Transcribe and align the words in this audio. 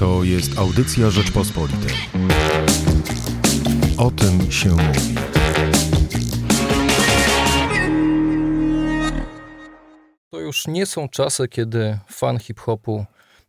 To 0.00 0.24
jest 0.24 0.58
audycja 0.58 1.10
Rzeczpospolitej. 1.10 1.94
O 3.98 4.10
tym 4.10 4.52
się 4.52 4.68
mówi. 4.68 5.14
To 10.30 10.40
już 10.40 10.66
nie 10.66 10.86
są 10.86 11.08
czasy, 11.08 11.48
kiedy 11.48 11.98
fan 12.08 12.38
hip-hopu 12.38 13.06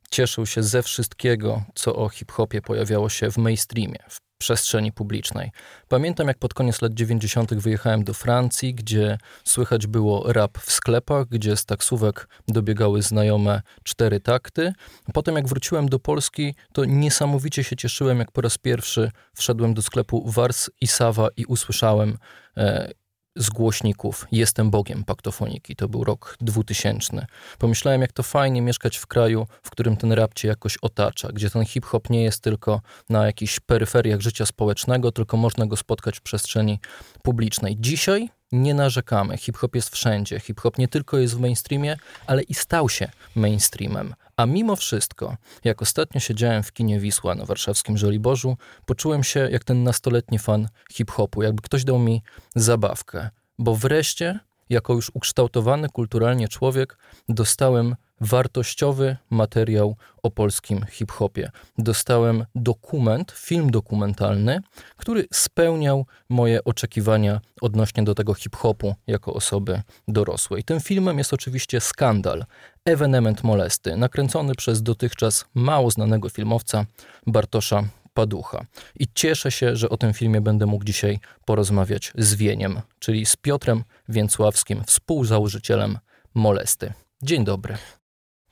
cieszył 0.10 0.46
się 0.46 0.64
ze 0.64 0.84
wszystkiego, 0.84 1.64
co 1.76 1.96
o 1.96 2.10
hip-hopie 2.10 2.62
pojawiało 2.62 3.10
się 3.10 3.32
w 3.32 3.38
mainstreamie, 3.38 4.00
w 4.10 4.31
przestrzeni 4.42 4.92
publicznej. 4.92 5.52
Pamiętam, 5.88 6.28
jak 6.28 6.38
pod 6.38 6.54
koniec 6.54 6.82
lat 6.82 6.94
90. 6.94 7.54
wyjechałem 7.54 8.04
do 8.04 8.14
Francji, 8.14 8.76
gdzie 8.76 9.18
słychać 9.44 9.88
było 9.88 10.34
rap 10.34 10.58
w 10.58 10.72
sklepach, 10.72 11.28
gdzie 11.28 11.58
z 11.58 11.66
taksówek 11.66 12.28
dobiegały 12.48 13.02
znajome 13.02 13.62
cztery 13.84 14.20
takty. 14.20 14.74
Potem, 15.14 15.36
jak 15.36 15.48
wróciłem 15.48 15.90
do 15.90 16.00
Polski, 16.00 16.56
to 16.74 16.86
niesamowicie 16.86 17.64
się 17.64 17.76
cieszyłem, 17.76 18.20
jak 18.20 18.32
po 18.32 18.42
raz 18.42 18.58
pierwszy 18.58 19.12
wszedłem 19.34 19.74
do 19.74 19.82
sklepu 19.82 20.32
Wars 20.32 20.70
i 20.82 20.88
Sawa 20.88 21.28
i 21.38 21.46
usłyszałem 21.46 22.18
e, 22.58 22.92
z 23.36 23.50
głośników 23.50 24.28
Jestem 24.32 24.70
Bogiem 24.70 25.04
paktofoniki. 25.04 25.76
To 25.76 25.90
był 25.90 26.04
rok 26.04 26.38
2000. 26.42 27.26
Pomyślałem, 27.58 28.02
jak 28.02 28.12
to 28.12 28.24
fajnie 28.24 28.62
mieszkać 28.62 28.98
w 28.98 29.08
kraju, 29.08 29.48
w 29.64 29.70
którym 29.70 29.98
ten 29.98 30.12
rap 30.12 30.34
cię 30.34 30.48
jakoś 30.48 30.78
otacza, 30.78 31.30
gdzie 31.34 31.50
ten 31.50 31.66
hip-hop 31.66 32.10
nie 32.10 32.24
jest 32.24 32.44
tylko 32.44 32.82
na 33.10 33.26
jakichś 33.26 33.60
peryferiach 33.60 34.22
życia 34.22 34.46
społecznego, 34.46 35.12
tylko 35.12 35.38
można 35.38 35.66
go 35.66 35.78
spotkać 35.78 36.18
w 36.18 36.22
przestrzeni 36.22 36.80
publicznej. 37.24 37.78
Dzisiaj 37.80 38.30
nie 38.52 38.74
narzekamy. 38.74 39.38
Hip-hop 39.38 39.76
jest 39.76 39.90
wszędzie. 39.90 40.40
Hip-hop 40.40 40.78
nie 40.78 40.88
tylko 40.88 41.18
jest 41.18 41.36
w 41.36 41.40
mainstreamie, 41.40 41.98
ale 42.28 42.42
i 42.42 42.54
stał 42.54 42.90
się 42.90 43.12
mainstreamem. 43.36 44.14
A 44.42 44.46
mimo 44.46 44.76
wszystko, 44.76 45.38
jak 45.64 45.82
ostatnio 45.82 46.20
siedziałem 46.20 46.64
w 46.64 46.74
kinie 46.74 47.00
Wisła 47.00 47.36
na 47.36 47.46
warszawskim 47.46 47.98
Żoliborzu, 47.98 48.58
poczułem 48.86 49.24
się 49.24 49.40
jak 49.52 49.64
ten 49.64 49.84
nastoletni 49.84 50.40
fan 50.40 50.68
hip-hopu, 50.92 51.42
jakby 51.42 51.62
ktoś 51.62 51.84
dał 51.84 52.00
mi 52.00 52.24
zabawkę. 52.56 53.30
Bo 53.60 53.76
wreszcie, 53.76 54.40
jako 54.70 54.94
już 54.94 55.12
ukształtowany 55.14 55.90
kulturalnie 55.90 56.48
człowiek, 56.48 56.98
dostałem 57.30 57.96
wartościowy 58.22 59.18
materiał 59.30 59.96
o 60.24 60.32
polskim 60.32 60.86
hip-hopie. 60.92 61.52
Dostałem 61.78 62.46
dokument, 62.56 63.32
film 63.32 63.72
dokumentalny, 63.72 64.60
który 64.98 65.28
spełniał 65.34 66.06
moje 66.30 66.64
oczekiwania 66.64 67.42
odnośnie 67.62 68.04
do 68.04 68.16
tego 68.16 68.34
hip-hopu 68.34 68.96
jako 69.08 69.34
osoby 69.34 69.82
dorosłej. 70.08 70.64
Tym 70.64 70.80
filmem 70.80 71.18
jest 71.18 71.34
oczywiście 71.34 71.82
Skandal, 71.82 72.46
ewenement 72.86 73.44
molesty, 73.44 73.98
nakręcony 73.98 74.56
przez 74.56 74.84
dotychczas 74.84 75.46
mało 75.54 75.92
znanego 75.92 76.30
filmowca 76.30 76.86
Bartosza 77.28 77.84
Paducha. 78.14 78.66
I 79.00 79.08
cieszę 79.16 79.52
się, 79.52 79.76
że 79.76 79.90
o 79.90 79.98
tym 79.98 80.14
filmie 80.14 80.42
będę 80.42 80.66
mógł 80.66 80.84
dzisiaj 80.84 81.20
porozmawiać 81.46 82.14
z 82.18 82.36
Wieniem, 82.36 82.82
czyli 83.00 83.26
z 83.26 83.36
Piotrem 83.36 83.84
Więcławskim, 84.10 84.84
współzałożycielem 84.84 86.00
Molesty. 86.34 86.94
Dzień 87.24 87.46
dobry. 87.46 87.78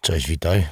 Cześć, 0.02 0.28
witaj. 0.28 0.68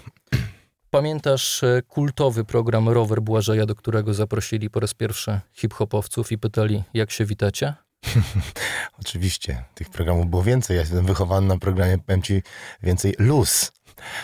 Pamiętasz 0.89 1.63
e, 1.63 1.81
kultowy 1.87 2.45
program 2.45 2.89
Rower 2.89 3.21
Błażeja, 3.21 3.65
do 3.65 3.75
którego 3.75 4.13
zaprosili 4.13 4.69
po 4.69 4.79
raz 4.79 4.93
pierwszy 4.93 5.39
hip-hopowców 5.53 6.31
i 6.31 6.37
pytali, 6.37 6.83
jak 6.93 7.11
się 7.11 7.25
witacie? 7.25 7.73
Oczywiście, 9.01 9.63
tych 9.73 9.89
programów 9.89 10.27
było 10.27 10.43
więcej. 10.43 10.75
Ja 10.75 10.81
jestem 10.81 11.05
wychowany 11.05 11.47
na 11.47 11.57
programie, 11.57 11.97
powiem 11.97 12.21
ci, 12.21 12.41
więcej 12.83 13.15
Luz. 13.19 13.71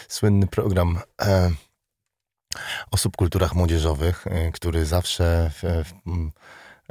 Słynny 0.07 0.47
program 0.47 0.99
e, 1.21 1.51
o 2.91 2.97
subkulturach 2.97 3.55
młodzieżowych, 3.55 4.27
e, 4.27 4.51
który 4.51 4.85
zawsze 4.85 5.51
w, 5.53 5.63
w, 5.63 5.93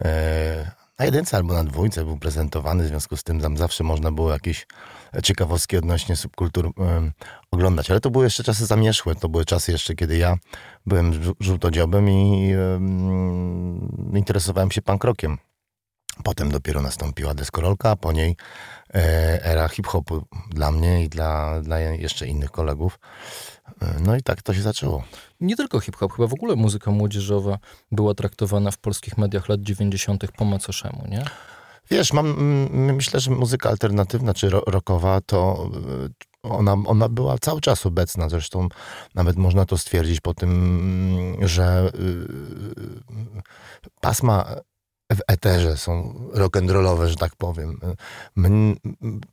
e, 0.04 0.70
na 0.98 1.04
jedynce 1.04 1.36
albo 1.36 1.54
na 1.54 1.64
dwójce 1.64 2.04
był 2.04 2.18
prezentowany, 2.18 2.84
w 2.84 2.86
związku 2.86 3.16
z 3.16 3.22
tym 3.22 3.40
tam 3.40 3.56
zawsze 3.56 3.84
można 3.84 4.12
było 4.12 4.32
jakieś 4.32 4.66
ciekawostki 5.22 5.76
odnośnie 5.76 6.16
subkultur 6.16 6.72
oglądać. 7.50 7.90
Ale 7.90 8.00
to 8.00 8.10
były 8.10 8.24
jeszcze 8.24 8.44
czasy 8.44 8.66
zamieszłe. 8.66 9.14
To 9.14 9.28
były 9.28 9.44
czasy 9.44 9.72
jeszcze, 9.72 9.94
kiedy 9.94 10.16
ja 10.16 10.36
byłem 10.86 11.34
żółtodziobem 11.40 12.10
i 12.10 12.54
interesowałem 14.14 14.70
się 14.70 14.82
pankrokiem. 14.82 15.38
Potem 16.24 16.50
dopiero 16.50 16.82
nastąpiła 16.82 17.34
deskorolka, 17.34 17.90
a 17.90 17.96
po 17.96 18.12
niej 18.12 18.36
e, 18.94 19.44
era 19.44 19.68
hip-hopu 19.68 20.22
dla 20.50 20.72
mnie 20.72 21.04
i 21.04 21.08
dla, 21.08 21.60
dla 21.60 21.78
jeszcze 21.78 22.26
innych 22.26 22.50
kolegów. 22.50 22.98
E, 23.82 23.94
no 24.00 24.16
i 24.16 24.22
tak 24.22 24.42
to 24.42 24.54
się 24.54 24.62
zaczęło. 24.62 25.04
Nie 25.40 25.56
tylko 25.56 25.80
hip-hop, 25.80 26.12
chyba 26.12 26.28
w 26.28 26.34
ogóle 26.34 26.56
muzyka 26.56 26.90
młodzieżowa 26.90 27.58
była 27.92 28.14
traktowana 28.14 28.70
w 28.70 28.78
polskich 28.78 29.18
mediach 29.18 29.48
lat 29.48 29.60
90. 29.60 30.24
po 30.36 30.44
macoszemu, 30.44 31.06
nie? 31.08 31.24
Wiesz, 31.90 32.12
mam, 32.12 32.36
myślę, 32.70 33.20
że 33.20 33.30
muzyka 33.30 33.68
alternatywna 33.68 34.34
czy 34.34 34.50
rockowa 34.50 35.20
to 35.20 35.70
e, 36.04 36.08
ona, 36.42 36.72
ona 36.72 37.08
była 37.08 37.38
cały 37.38 37.60
czas 37.60 37.86
obecna. 37.86 38.28
Zresztą 38.28 38.68
nawet 39.14 39.36
można 39.36 39.66
to 39.66 39.78
stwierdzić 39.78 40.20
po 40.20 40.34
tym, 40.34 41.38
że 41.40 41.92
pasma 44.00 44.44
w 45.12 45.20
eterze 45.28 45.76
są 45.76 46.14
rock'n'rollowe, 46.34 47.06
że 47.06 47.16
tak 47.16 47.36
powiem. 47.36 47.80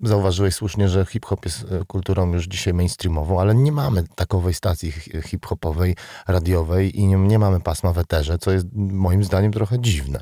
Zauważyłeś 0.01 0.55
słusznie, 0.55 0.89
że 0.89 1.05
hip-hop 1.05 1.45
jest 1.45 1.65
kulturą 1.87 2.33
już 2.33 2.45
dzisiaj 2.45 2.73
mainstreamową, 2.73 3.41
ale 3.41 3.55
nie 3.55 3.71
mamy 3.71 4.03
takowej 4.15 4.53
stacji 4.53 4.91
hip-hopowej, 5.25 5.95
radiowej 6.27 6.99
i 6.99 7.07
nie, 7.07 7.15
nie 7.15 7.39
mamy 7.39 7.59
pasma 7.59 7.93
w 7.93 7.97
eterze, 7.97 8.37
co 8.37 8.51
jest 8.51 8.65
moim 8.73 9.23
zdaniem 9.23 9.51
trochę 9.51 9.79
dziwne. 9.79 10.21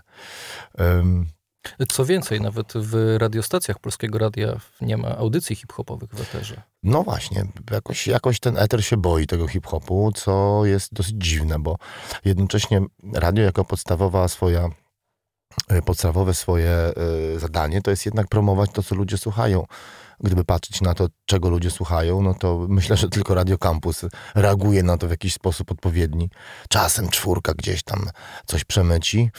Um, 0.80 1.26
co 1.90 2.06
więcej, 2.06 2.42
nawet 2.42 2.74
w 2.76 3.16
radiostacjach 3.18 3.80
Polskiego 3.80 4.18
Radia 4.18 4.60
nie 4.82 4.98
ma 4.98 5.18
audycji 5.18 5.56
hip-hopowych 5.56 6.10
w 6.10 6.22
eterze. 6.22 6.62
No 6.84 7.04
właśnie, 7.04 7.48
jakoś, 7.72 8.08
jakoś 8.08 8.40
ten 8.40 8.58
eter 8.58 8.86
się 8.86 8.98
boi 8.98 9.28
tego 9.28 9.48
hip-hopu, 9.48 10.12
co 10.16 10.62
jest 10.66 10.94
dosyć 10.94 11.16
dziwne, 11.18 11.60
bo 11.60 11.76
jednocześnie 12.26 12.82
radio 13.14 13.44
jako 13.44 13.66
podstawowa 13.66 14.28
swoja 14.28 14.70
e, 15.68 15.82
podstawowe 15.82 16.34
swoje 16.34 16.72
e, 16.72 16.94
zadanie 17.40 17.82
to 17.82 17.92
jest 17.92 18.06
jednak 18.06 18.28
promować 18.28 18.70
to, 18.74 18.84
co 18.84 18.96
ludzie 18.96 19.18
słuchają 19.18 19.66
gdyby 20.20 20.44
patrzeć 20.44 20.82
na 20.82 20.94
to, 20.94 21.08
czego 21.26 21.50
ludzie 21.50 21.72
słuchają, 21.72 22.22
no 22.22 22.34
to 22.34 22.66
myślę, 22.70 22.98
że 22.98 23.10
tylko 23.10 23.36
Radio 23.36 23.58
Campus 23.58 24.02
reaguje 24.36 24.84
na 24.84 24.98
to 24.98 25.08
w 25.08 25.10
jakiś 25.10 25.34
sposób 25.34 25.72
odpowiedni. 25.72 26.30
Czasem 26.70 27.10
czwórka 27.10 27.54
gdzieś 27.54 27.84
tam 27.84 28.10
coś 28.46 28.64
przemyci, 28.64 29.32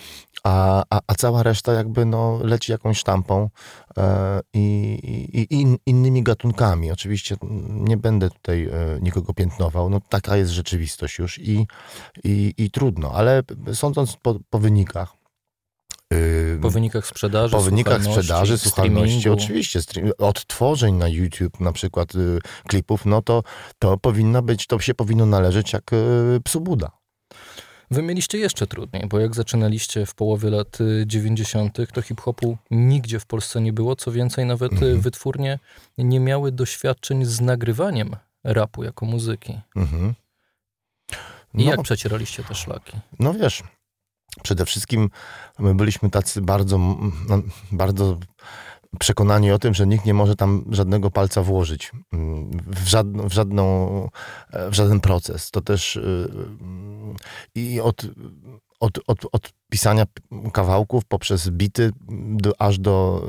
a, 0.48 0.84
a, 0.91 1.00
a 1.06 1.14
cała 1.14 1.42
reszta 1.42 1.72
jakby 1.72 2.04
no, 2.04 2.41
leci 2.42 2.72
jakąś 2.72 2.98
sztampą 2.98 3.50
e, 3.98 4.41
i, 4.54 4.98
i, 5.32 5.54
i 5.54 5.76
innymi 5.86 6.22
gatunkami. 6.22 6.92
Oczywiście 6.92 7.36
nie 7.69 7.97
będę 7.97 8.31
tutaj 8.31 8.64
e, 8.64 8.98
nikogo 9.00 9.34
piętnował, 9.34 9.91
no 9.91 10.00
taka 10.08 10.37
jest 10.37 10.50
rzeczywistość 10.50 11.19
już 11.19 11.38
i, 11.38 11.66
i, 12.25 12.54
i 12.58 12.70
trudno, 12.70 13.12
ale 13.12 13.42
sądząc 13.75 14.16
po, 14.16 14.38
po 14.50 14.58
wynikach, 14.58 15.12
po 16.62 16.70
wynikach 16.70 17.06
sprzedaży, 17.06 17.56
Po 17.56 17.60
wynikach 17.60 18.04
sprzedaży, 18.04 18.58
słuchalności, 18.58 19.31
oczywiście, 19.31 19.81
odtworzeń 20.19 20.94
na 20.94 21.08
YouTube, 21.08 21.60
na 21.60 21.72
przykład 21.72 22.14
y, 22.14 22.38
klipów, 22.69 23.06
no 23.06 23.22
to, 23.22 23.42
to 23.78 23.97
powinno 23.97 24.42
być, 24.42 24.66
to 24.66 24.78
się 24.78 24.94
powinno 24.94 25.26
należeć 25.26 25.72
jak 25.72 25.92
y, 25.92 26.41
psu 26.44 26.60
Buda. 26.60 26.97
Wy 27.91 28.03
mieliście 28.03 28.38
jeszcze 28.38 28.66
trudniej, 28.66 29.06
bo 29.06 29.19
jak 29.19 29.34
zaczynaliście 29.34 30.06
w 30.06 30.15
połowie 30.15 30.50
lat 30.50 30.78
90., 31.06 31.78
y, 31.78 31.87
to 31.87 32.03
hip-hopu 32.03 32.59
nigdzie 32.71 33.21
w 33.21 33.26
Polsce 33.26 33.60
nie 33.60 33.72
było. 33.72 33.97
Co 33.97 34.12
więcej, 34.12 34.47
nawet 34.47 34.72
mhm. 34.72 35.00
wytwórnie 35.00 35.59
nie 35.99 36.21
miały 36.21 36.53
doświadczeń 36.53 37.25
z 37.25 37.41
nagrywaniem 37.41 38.16
rapu 38.44 38.84
jako 38.84 39.06
muzyki. 39.06 39.60
Mhm. 39.76 40.15
No, 41.54 41.62
I 41.62 41.65
jak 41.65 41.82
przecieraliście 41.82 42.44
te 42.44 42.55
szlaki? 42.55 42.96
No 43.19 43.35
wiesz, 43.35 43.62
Przede 44.43 44.64
wszystkim 44.64 45.11
my 45.58 45.75
byliśmy 45.75 46.11
tacy 46.11 46.43
bardzo, 46.43 46.81
bardzo 47.73 48.19
przekonani 48.99 49.52
o 49.52 49.58
tym, 49.58 49.75
że 49.75 49.87
nikt 49.87 50.05
nie 50.05 50.14
może 50.14 50.37
tam 50.37 50.64
żadnego 50.70 51.11
palca 51.11 51.43
włożyć 51.43 51.93
mm, 52.12 52.50
w, 52.67 52.88
żadną, 52.88 53.29
w, 53.29 53.32
żadną, 53.32 54.08
w 54.52 54.75
żaden 54.75 55.00
proces. 55.00 55.50
To 55.50 55.61
też 55.61 55.96
y, 55.96 56.29
i 57.55 57.81
od, 57.81 58.02
od, 58.81 58.99
od, 59.06 59.19
od 59.32 59.50
pisania 59.70 60.05
kawałków 60.52 61.05
poprzez 61.05 61.50
bity 61.50 61.90
do, 62.37 62.52
aż 62.58 62.79
do 62.79 63.26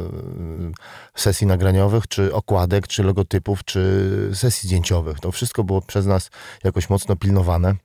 y, 1.15 1.21
sesji 1.21 1.47
nagraniowych, 1.47 2.07
czy 2.07 2.33
okładek, 2.33 2.87
czy 2.87 3.03
logotypów, 3.03 3.63
czy 3.63 4.31
sesji 4.33 4.67
zdjęciowych. 4.67 5.19
To 5.19 5.31
wszystko 5.31 5.63
było 5.63 5.81
przez 5.81 6.05
nas 6.05 6.29
jakoś 6.63 6.89
mocno 6.89 7.15
pilnowane. 7.15 7.75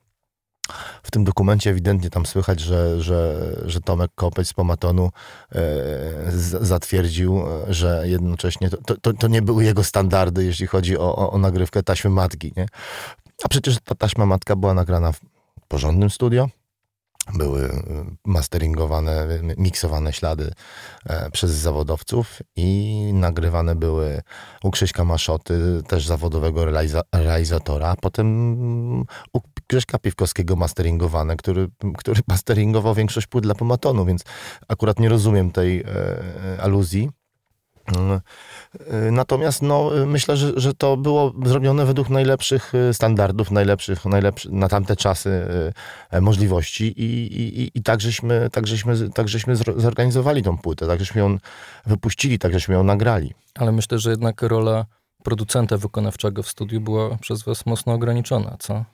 W 1.03 1.11
tym 1.11 1.25
dokumencie 1.25 1.71
ewidentnie 1.71 2.11
tam 2.11 2.27
słychać, 2.27 2.61
że, 2.61 3.03
że, 3.03 3.51
że 3.67 3.81
Tomek 3.81 4.11
Kopeć 4.15 4.49
z 4.49 4.53
Pomatonu 4.53 5.05
e, 5.05 5.11
z, 6.31 6.67
zatwierdził, 6.67 7.43
że 7.69 8.03
jednocześnie 8.05 8.71
to, 8.71 8.97
to, 9.01 9.13
to, 9.13 9.29
nie 9.29 9.43
były 9.43 9.65
jego 9.65 9.85
standardy, 9.85 10.45
jeśli 10.45 10.67
chodzi 10.67 10.99
o, 10.99 11.17
o, 11.17 11.31
o 11.31 11.39
nagrywkę 11.39 11.83
taśmy 11.83 12.11
matki. 12.11 12.53
Nie? 12.57 12.67
A 13.45 13.49
przecież 13.49 13.77
ta 13.85 13.95
taśma 13.95 14.27
matka 14.27 14.57
była 14.57 14.75
nagrana 14.75 15.13
w, 15.13 15.21
porządnym 15.69 16.11
studio. 16.11 16.49
Były 17.35 17.65
y, 17.65 17.81
masteringowane, 18.25 19.27
miksowane 19.57 20.13
ślady 20.13 20.53
e, 21.07 21.31
przez 21.31 21.51
zawodowców 21.51 22.43
i 22.57 23.11
nagrywane 23.15 23.75
były 23.75 24.23
u 24.63 24.71
Krzyśka 24.71 25.05
Maszoty, 25.05 25.83
też 25.89 26.07
zawodowego 26.07 26.65
realiza 26.65 27.03
realizatora. 27.13 27.97
Potem 28.01 28.27
u 29.33 29.41
Grześka 29.69 29.99
Piwkowskiego 29.99 30.57
masteringowane, 30.57 31.37
który, 31.37 31.69
który 31.99 32.21
masteringował 32.29 32.95
większość 32.95 33.27
płyt 33.27 33.45
dla 33.45 33.55
Pomatonu, 33.55 34.05
więc 34.05 34.25
akurat 34.69 34.99
nie 35.01 35.09
rozumiem 35.09 35.51
tej 35.51 35.81
e, 35.81 36.63
aluzji. 36.63 37.11
Mm. 37.87 38.21
Y, 39.09 39.11
natomiast 39.13 39.63
no, 39.63 39.91
myślę, 40.07 40.37
że, 40.37 40.53
że 40.57 40.75
to 40.75 40.97
było 40.97 41.33
zrobione 41.45 41.87
według 41.87 42.09
najlepszych 42.09 42.73
standardów, 42.93 43.51
najlepszych, 43.51 44.05
najlepszych 44.05 44.53
na 44.53 44.69
tamte 44.69 44.97
czasy 44.97 45.47
możliwości 46.21 46.85
i, 46.85 47.41
i, 47.41 47.71
i 47.75 47.83
tak, 47.83 48.01
żeśmy, 48.01 48.49
tak, 48.53 48.67
żeśmy, 48.67 49.11
tak 49.11 49.29
żeśmy 49.29 49.57
zorganizowali 49.57 50.43
tą 50.43 50.59
płytę, 50.59 50.87
tak 50.87 50.99
żeśmy 50.99 51.21
ją 51.21 51.39
wypuścili, 51.87 52.39
tak 52.39 52.53
żeśmy 52.53 52.75
ją 52.75 52.85
nagrali. 52.85 53.35
Ale 53.55 53.73
myślę, 53.73 53.99
że 53.99 54.11
jednak 54.11 54.43
rola 54.43 54.87
producenta 55.25 55.77
wykonawczego 55.77 56.43
w 56.43 56.49
studiu 56.49 56.81
była 56.81 57.17
przez 57.17 57.43
was 57.43 57.67
mocno 57.67 57.93
ograniczona, 57.93 58.57
co? 58.59 58.85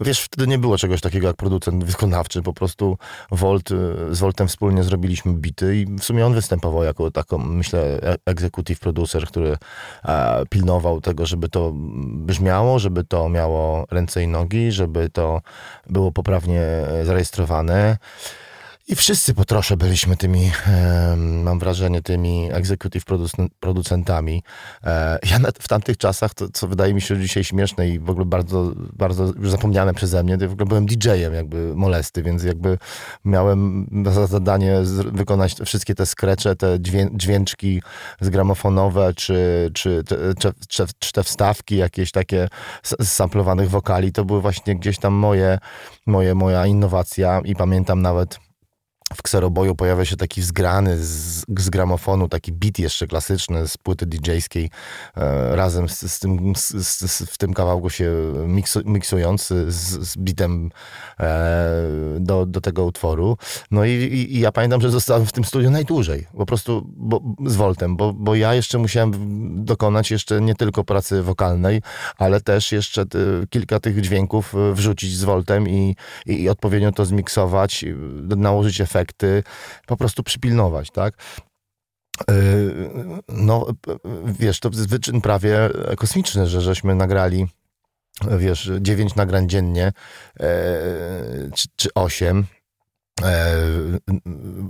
Wiesz, 0.00 0.20
wtedy 0.20 0.46
nie 0.46 0.58
było 0.58 0.78
czegoś 0.78 1.00
takiego 1.00 1.26
jak 1.26 1.36
producent 1.36 1.84
wykonawczy, 1.84 2.42
po 2.42 2.52
prostu 2.52 2.98
Volt, 3.30 3.70
y, 3.70 3.74
z 4.10 4.18
Voltem 4.18 4.48
wspólnie 4.48 4.82
zrobiliśmy 4.82 5.32
bity 5.32 5.76
i 5.76 5.86
w 5.86 6.04
sumie 6.04 6.26
on 6.26 6.34
występował 6.34 6.84
jako 6.84 7.10
taką, 7.10 7.38
myślę, 7.38 7.80
e, 8.02 8.16
executive 8.26 8.80
producer, 8.80 9.26
który 9.26 9.56
e, 10.04 10.42
pilnował 10.50 11.00
tego, 11.00 11.26
żeby 11.26 11.48
to 11.48 11.72
brzmiało, 12.04 12.78
żeby 12.78 13.04
to 13.04 13.28
miało 13.28 13.86
ręce 13.90 14.22
i 14.22 14.28
nogi, 14.28 14.72
żeby 14.72 15.10
to 15.10 15.40
było 15.86 16.12
poprawnie 16.12 16.62
zarejestrowane. 17.04 17.98
I 18.90 18.96
wszyscy 18.96 19.34
po 19.34 19.44
trosze 19.44 19.76
byliśmy 19.76 20.16
tymi, 20.16 20.50
e, 20.66 21.16
mam 21.16 21.58
wrażenie, 21.58 22.02
tymi 22.02 22.48
executive 22.52 23.04
producentami. 23.60 24.42
E, 24.84 25.18
ja 25.30 25.38
w 25.60 25.68
tamtych 25.68 25.96
czasach, 25.96 26.34
to, 26.34 26.48
co 26.52 26.68
wydaje 26.68 26.94
mi 26.94 27.00
się 27.00 27.20
dzisiaj 27.20 27.44
śmieszne 27.44 27.88
i 27.88 27.98
w 27.98 28.10
ogóle 28.10 28.26
bardzo, 28.26 28.72
bardzo 28.76 29.24
już 29.24 29.50
zapomniane 29.50 29.94
przeze 29.94 30.24
mnie, 30.24 30.38
to 30.38 30.48
w 30.48 30.52
ogóle 30.52 30.66
byłem 30.66 30.86
DJ-em 30.86 31.34
jakby 31.34 31.76
molesty, 31.76 32.22
więc 32.22 32.44
jakby 32.44 32.78
miałem 33.24 33.86
za 34.12 34.26
zadanie 34.26 34.80
wykonać 35.12 35.54
wszystkie 35.64 35.94
te 35.94 36.06
skrecze, 36.06 36.56
te 36.56 36.78
dźwięczki 37.14 37.82
zgramofonowe, 38.20 39.14
czy, 39.14 39.70
czy, 39.74 40.04
te, 40.04 40.16
czy, 40.68 40.86
czy 40.98 41.12
te 41.12 41.24
wstawki 41.24 41.76
jakieś 41.76 42.12
takie 42.12 42.48
z 42.82 43.08
samplowanych 43.08 43.70
wokali, 43.70 44.12
to 44.12 44.24
były 44.24 44.40
właśnie 44.40 44.76
gdzieś 44.76 44.98
tam 44.98 45.14
moje, 45.14 45.58
moje, 46.06 46.34
moja 46.34 46.66
innowacja 46.66 47.40
i 47.44 47.54
pamiętam 47.54 48.02
nawet 48.02 48.47
w 49.14 49.22
kseroboju 49.22 49.74
pojawia 49.74 50.04
się 50.04 50.16
taki 50.16 50.42
zgrany 50.42 51.04
z, 51.04 51.44
z 51.58 51.70
gramofonu, 51.70 52.28
taki 52.28 52.52
beat 52.52 52.78
jeszcze 52.78 53.06
klasyczny 53.06 53.68
z 53.68 53.76
płyty 53.76 54.06
DJ-skiej, 54.06 54.70
e, 55.16 55.56
razem 55.56 55.88
z, 55.88 56.12
z 56.12 56.18
tym, 56.18 56.52
z, 56.56 57.22
w 57.30 57.38
tym 57.38 57.54
kawałku 57.54 57.90
się 57.90 58.12
miksu, 58.46 58.80
miksujący 58.84 59.64
z, 59.72 60.16
bitem 60.16 60.70
e, 61.20 61.74
do, 62.20 62.46
do 62.46 62.60
tego 62.60 62.84
utworu. 62.84 63.36
No 63.70 63.84
i, 63.84 63.90
i, 63.90 64.36
i, 64.36 64.40
ja 64.40 64.52
pamiętam, 64.52 64.80
że 64.80 64.90
zostałem 64.90 65.26
w 65.26 65.32
tym 65.32 65.44
studiu 65.44 65.70
najdłużej, 65.70 66.26
po 66.36 66.46
prostu 66.46 66.86
bo, 66.96 67.20
z 67.46 67.56
Voltem, 67.56 67.96
bo, 67.96 68.12
bo 68.12 68.34
ja 68.34 68.54
jeszcze 68.54 68.78
musiałem 68.78 69.12
dokonać 69.64 70.10
jeszcze 70.10 70.40
nie 70.40 70.54
tylko 70.54 70.84
pracy 70.84 71.22
wokalnej, 71.22 71.82
ale 72.18 72.40
też 72.40 72.72
jeszcze 72.72 73.06
ty, 73.06 73.46
kilka 73.50 73.80
tych 73.80 74.00
dźwięków 74.00 74.54
wrzucić 74.72 75.16
z 75.16 75.24
Voltem 75.24 75.68
i, 75.68 75.96
i, 76.26 76.42
i 76.42 76.48
odpowiednio 76.48 76.92
to 76.92 77.04
zmiksować, 77.04 77.84
nałożyć 78.36 78.80
efekt 78.80 78.97
efekty, 78.98 79.42
po 79.86 79.96
prostu 79.96 80.22
przypilnować, 80.22 80.90
tak? 80.90 81.14
E, 82.30 82.34
no, 83.28 83.66
wiesz, 84.24 84.60
to 84.60 84.70
wyczyn 84.72 85.20
prawie 85.20 85.70
kosmiczny, 85.96 86.46
że 86.46 86.60
żeśmy 86.60 86.94
nagrali 86.94 87.46
wiesz, 88.38 88.70
dziewięć 88.80 89.14
nagrań 89.14 89.48
dziennie, 89.48 89.92
e, 90.40 90.50
czy, 91.54 91.68
czy 91.76 91.94
osiem, 91.94 92.46
E, 92.54 92.57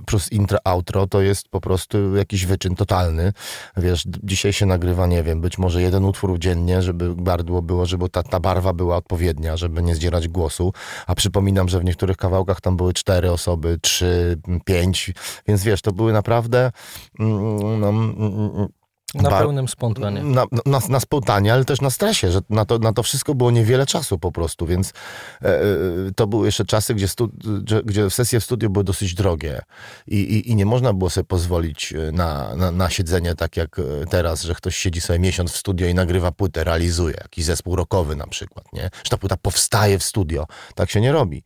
plus 0.06 0.32
intro, 0.32 0.58
outro 0.64 1.06
to 1.06 1.20
jest 1.20 1.48
po 1.48 1.60
prostu 1.60 2.16
jakiś 2.16 2.46
wyczyn 2.46 2.74
totalny. 2.74 3.32
Wiesz, 3.76 4.04
dzisiaj 4.22 4.52
się 4.52 4.66
nagrywa, 4.66 5.06
nie 5.06 5.22
wiem, 5.22 5.40
być 5.40 5.58
może 5.58 5.82
jeden 5.82 6.04
utwór 6.04 6.38
dziennie, 6.38 6.82
żeby 6.82 7.14
gardło 7.16 7.62
było, 7.62 7.86
żeby 7.86 8.08
ta, 8.08 8.22
ta 8.22 8.40
barwa 8.40 8.72
była 8.72 8.96
odpowiednia, 8.96 9.56
żeby 9.56 9.82
nie 9.82 9.94
zdzierać 9.94 10.28
głosu. 10.28 10.72
A 11.06 11.14
przypominam, 11.14 11.68
że 11.68 11.80
w 11.80 11.84
niektórych 11.84 12.16
kawałkach 12.16 12.60
tam 12.60 12.76
były 12.76 12.92
cztery 12.92 13.32
osoby, 13.32 13.78
trzy, 13.82 14.38
pięć, 14.64 15.12
więc 15.48 15.64
wiesz, 15.64 15.82
to 15.82 15.92
były 15.92 16.12
naprawdę 16.12 16.72
mm, 17.20 17.80
no, 17.80 17.92
na 19.14 19.30
pełnym 19.30 19.68
spontanie. 19.68 20.22
Na, 20.22 20.44
na, 20.66 20.80
na, 20.88 21.00
spontanie, 21.00 21.52
ale 21.52 21.64
też 21.64 21.80
na 21.80 21.90
stresie, 21.90 22.30
że 22.30 22.40
na 22.50 22.64
to, 22.64 22.78
na 22.78 22.92
to 22.92 23.02
wszystko 23.02 23.34
było 23.34 23.50
niewiele 23.50 23.86
czasu 23.86 24.18
po 24.18 24.32
prostu, 24.32 24.66
więc 24.66 24.92
e, 25.42 25.46
e 25.46 25.64
to 26.16 26.26
były 26.26 26.46
jeszcze 26.46 26.64
czasy, 26.64 26.94
gdzie, 26.94 27.08
stu, 27.08 27.30
gdzie 27.84 28.10
sesje 28.10 28.40
w 28.40 28.44
studiu 28.44 28.70
były 28.70 28.84
dosyć 28.84 29.14
drogie 29.14 29.62
i, 30.06 30.16
i, 30.16 30.50
i 30.50 30.56
nie 30.56 30.66
można 30.66 30.92
było 30.92 31.10
sobie 31.10 31.24
pozwolić 31.24 31.92
e, 31.92 32.12
na, 32.12 32.56
na, 32.56 32.70
na, 32.70 32.90
siedzenie 32.90 33.34
tak 33.34 33.56
jak 33.56 33.80
teraz, 34.10 34.42
że 34.42 34.54
ktoś 34.54 34.76
siedzi 34.76 35.00
sobie 35.00 35.18
miesiąc 35.18 35.52
w 35.52 35.56
studio 35.56 35.88
i 35.88 35.94
nagrywa 35.94 36.32
płytę, 36.32 36.64
realizuje, 36.64 37.14
jakiś 37.22 37.44
zespół 37.44 37.76
rockowy 37.76 38.16
na 38.16 38.26
przykład, 38.26 38.72
nie? 38.72 38.82
Że 39.04 39.10
ta 39.10 39.16
płyta 39.16 39.36
powstaje 39.36 39.98
w 39.98 40.04
studio. 40.04 40.46
Tak 40.74 40.90
się 40.90 41.00
nie 41.00 41.12
robi. 41.12 41.42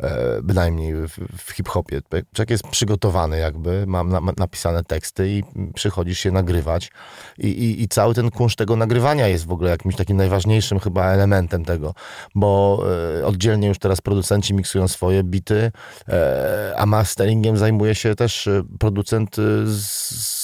E, 0.00 0.42
bynajmniej 0.42 0.94
w, 1.38 1.52
hip-hopie. 1.52 2.00
Czek 2.32 2.50
jest 2.50 2.68
przygotowany 2.68 3.38
jakby, 3.38 3.84
mam 3.86 4.08
na, 4.08 4.20
napisane 4.36 4.84
teksty 4.84 5.28
i 5.28 5.42
przychodzisz 5.74 6.18
się 6.18 6.30
nagrywać 6.30 6.90
I, 7.38 7.48
i, 7.48 7.82
i, 7.82 7.88
cały 7.88 8.14
ten 8.14 8.30
kunszt 8.30 8.58
tego 8.58 8.76
nagrywania 8.76 9.28
jest 9.28 9.46
w 9.46 9.52
ogóle 9.52 9.70
jakimś 9.70 9.96
takim 9.96 10.16
najważniejszym 10.16 10.78
chyba 10.78 11.06
elementem 11.06 11.64
tego, 11.64 11.94
bo 12.34 12.84
e, 13.20 13.26
oddzielnie 13.26 13.68
już 13.68 13.78
teraz 13.78 14.00
producenci 14.00 14.54
miksują 14.54 14.88
swoje 14.88 15.24
bity, 15.24 15.72
e, 16.08 16.74
a 16.76 16.86
masteringiem 16.86 17.56
zajmuje 17.56 17.94
się 17.94 18.14
też 18.14 18.48
producent 18.78 19.36
z, 19.64 19.82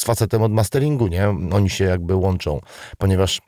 z 0.00 0.04
facetem 0.04 0.42
od 0.42 0.52
masteringu, 0.52 1.08
nie? 1.08 1.28
Oni 1.28 1.70
się 1.70 1.84
jakby 1.84 2.14
łączą, 2.14 2.60
ponieważ 2.98 3.40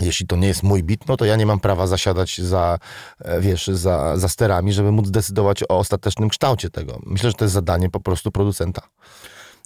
jeśli 0.00 0.26
to 0.26 0.36
nie 0.36 0.48
jest 0.48 0.62
mój 0.62 0.82
bit, 0.82 1.08
no 1.08 1.16
to 1.16 1.24
ja 1.24 1.36
nie 1.36 1.46
mam 1.46 1.60
prawa 1.60 1.86
zasiadać 1.86 2.40
za, 2.40 2.78
e, 3.18 3.40
wiesz, 3.40 3.66
za, 3.66 4.16
za 4.16 4.28
sterami, 4.28 4.72
żeby 4.72 4.92
móc 4.92 5.10
decydować 5.10 5.62
o 5.62 5.78
ostatecznym 5.78 6.28
kształcie 6.28 6.70
tego. 6.70 6.98
Myślę, 7.06 7.30
że 7.30 7.34
to 7.34 7.44
jest 7.44 7.54
zadanie 7.54 7.90
po 7.90 8.00
prostu 8.00 8.30
producenta. 8.30 8.82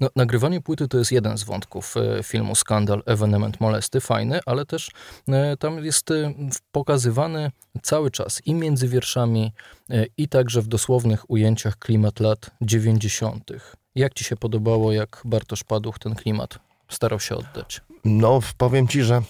No, 0.01 0.09
nagrywanie 0.17 0.61
płyty 0.61 0.89
to 0.89 0.99
jest 0.99 1.12
jeden 1.12 1.39
z 1.39 1.45
wątków 1.45 1.95
e, 1.97 2.23
filmu 2.23 2.55
Skandal, 2.55 3.03
Ewenement 3.07 3.61
Molesty, 3.61 4.01
fajny, 4.01 4.41
ale 4.47 4.67
też 4.67 4.91
e, 5.29 5.57
tam 5.57 5.85
jest 5.85 6.09
pokazywany 6.73 7.51
cały 7.83 8.11
czas 8.11 8.43
i 8.47 8.55
między 8.55 8.89
wierszami, 8.89 9.53
i 10.17 10.29
także 10.29 10.62
w 10.62 10.67
dosłownych 10.67 11.31
ujęciach 11.31 11.79
klimat 11.79 12.21
lat 12.21 12.51
90. 12.61 13.51
Jak 13.95 14.15
ci 14.15 14.25
się 14.25 14.37
podobało, 14.37 14.93
jak 14.93 15.23
Bartosz 15.25 15.65
Paduch 15.65 15.99
ten 15.99 16.15
klimat 16.15 16.59
starał 16.89 17.21
się 17.21 17.37
oddać? 17.37 17.81
No, 18.05 18.41
powiem 18.57 18.89
ci, 18.89 19.03
że 19.03 19.23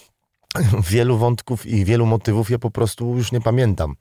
wielu 0.91 1.19
wątków 1.19 1.67
i 1.67 1.85
wielu 1.85 2.07
motywów 2.07 2.51
ja 2.51 2.59
po 2.59 2.71
prostu 2.71 3.17
już 3.17 3.33
nie 3.33 3.41
pamiętam. 3.41 3.97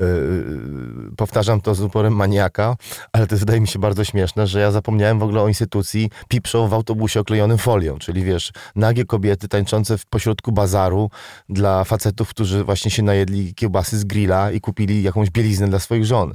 Yy, 0.00 1.10
powtarzam 1.16 1.60
to 1.60 1.74
z 1.74 1.80
uporem 1.80 2.12
maniaka, 2.12 2.76
ale 3.12 3.26
to 3.26 3.36
wydaje 3.36 3.60
mi 3.60 3.68
się 3.68 3.78
bardzo 3.78 4.04
śmieszne, 4.04 4.46
że 4.46 4.60
ja 4.60 4.70
zapomniałem 4.70 5.18
w 5.18 5.22
ogóle 5.22 5.42
o 5.42 5.48
instytucji 5.48 6.10
pipszą 6.28 6.68
w 6.68 6.74
autobusie 6.74 7.20
oklejonym 7.20 7.58
folią, 7.58 7.98
czyli 7.98 8.24
wiesz, 8.24 8.52
nagie 8.76 9.04
kobiety 9.04 9.48
tańczące 9.48 9.98
w 9.98 10.06
pośrodku 10.06 10.52
bazaru 10.52 11.10
dla 11.48 11.84
facetów, 11.84 12.28
którzy 12.28 12.64
właśnie 12.64 12.90
się 12.90 13.02
najedli 13.02 13.54
kiełbasy 13.54 13.98
z 13.98 14.04
grilla 14.04 14.50
i 14.50 14.60
kupili 14.60 15.02
jakąś 15.02 15.30
bieliznę 15.30 15.68
dla 15.68 15.78
swoich 15.78 16.04
żon. 16.04 16.34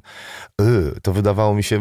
Yy, 0.59 0.95
to 1.01 1.13
wydawało 1.13 1.55
mi 1.55 1.63
się 1.63 1.79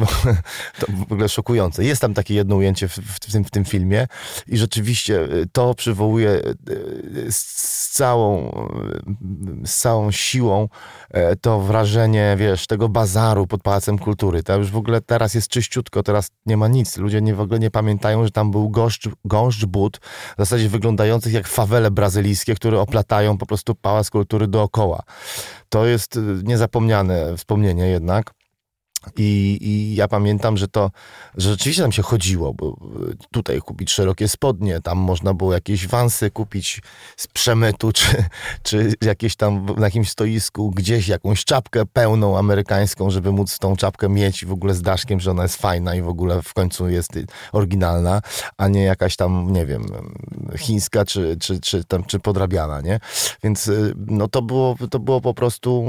w 1.08 1.12
ogóle 1.12 1.28
szokujące. 1.28 1.84
Jest 1.84 2.00
tam 2.00 2.14
takie 2.14 2.34
jedno 2.34 2.56
ujęcie 2.56 2.88
w, 2.88 2.96
w, 2.96 3.20
tym, 3.20 3.44
w 3.44 3.50
tym 3.50 3.64
filmie 3.64 4.06
i 4.46 4.58
rzeczywiście 4.58 5.22
y, 5.22 5.46
to 5.52 5.74
przywołuje 5.74 6.30
y, 6.30 7.32
z 7.32 7.90
całą, 7.90 8.52
z 9.64 9.78
całą 9.78 10.10
siłą 10.10 10.68
e, 11.10 11.36
to 11.36 11.60
wrażenie, 11.70 12.36
wiesz, 12.38 12.66
tego 12.66 12.88
bazaru 12.88 13.46
pod 13.46 13.62
Pałacem 13.62 13.98
Kultury. 13.98 14.42
To 14.42 14.56
już 14.56 14.70
w 14.70 14.76
ogóle 14.76 15.00
teraz 15.00 15.34
jest 15.34 15.48
czyściutko, 15.48 16.02
teraz 16.02 16.28
nie 16.46 16.56
ma 16.56 16.68
nic. 16.68 16.96
Ludzie 16.96 17.22
nie, 17.22 17.34
w 17.34 17.40
ogóle 17.40 17.58
nie 17.58 17.70
pamiętają, 17.70 18.24
że 18.24 18.30
tam 18.30 18.50
był 18.50 18.70
gąszcz, 18.70 19.08
gąszcz 19.24 19.64
but, 19.64 19.96
w 20.36 20.38
zasadzie 20.38 20.68
wyglądających 20.68 21.32
jak 21.32 21.48
fawele 21.48 21.90
brazylijskie, 21.90 22.54
które 22.54 22.80
oplatają 22.80 23.38
po 23.38 23.46
prostu 23.46 23.74
Pałac 23.74 24.10
Kultury 24.10 24.46
dookoła. 24.46 25.02
To 25.68 25.86
jest 25.86 26.16
y, 26.16 26.20
niezapomniane 26.42 27.36
wspomnienie 27.36 27.86
jednak. 27.86 28.30
I, 29.16 29.58
I 29.60 29.94
ja 29.94 30.08
pamiętam, 30.08 30.56
że 30.56 30.68
to, 30.68 30.90
że 31.36 31.50
rzeczywiście 31.50 31.82
tam 31.82 31.92
się 31.92 32.02
chodziło, 32.02 32.54
bo 32.54 32.76
tutaj 33.32 33.60
kupić 33.60 33.90
szerokie 33.90 34.28
spodnie, 34.28 34.80
tam 34.80 34.98
można 34.98 35.34
było 35.34 35.52
jakieś 35.52 35.86
wansy 35.86 36.30
kupić 36.30 36.82
z 37.16 37.26
przemytu, 37.26 37.92
czy, 37.92 38.24
czy 38.62 38.94
jakieś 39.02 39.36
tam 39.36 39.66
na 39.76 39.86
jakimś 39.86 40.10
stoisku, 40.10 40.70
gdzieś 40.70 41.08
jakąś 41.08 41.44
czapkę 41.44 41.86
pełną 41.86 42.38
amerykańską, 42.38 43.10
żeby 43.10 43.32
móc 43.32 43.58
tą 43.58 43.76
czapkę 43.76 44.08
mieć 44.08 44.44
w 44.44 44.52
ogóle 44.52 44.74
z 44.74 44.82
daszkiem, 44.82 45.20
że 45.20 45.30
ona 45.30 45.42
jest 45.42 45.56
fajna 45.56 45.94
i 45.94 46.02
w 46.02 46.08
ogóle 46.08 46.42
w 46.42 46.54
końcu 46.54 46.88
jest 46.88 47.12
oryginalna, 47.52 48.22
a 48.56 48.68
nie 48.68 48.82
jakaś 48.82 49.16
tam, 49.16 49.52
nie 49.52 49.66
wiem, 49.66 49.84
chińska, 50.58 51.04
czy, 51.04 51.36
czy, 51.40 51.60
czy, 51.60 51.84
tam, 51.84 52.04
czy 52.04 52.20
podrabiana, 52.20 52.80
nie? 52.80 53.00
Więc 53.42 53.68
y, 53.68 53.94
no 53.96 54.28
to 54.28 54.42
było, 54.42 54.76
to 54.90 54.98
było 54.98 55.20
po 55.20 55.34
prostu 55.34 55.86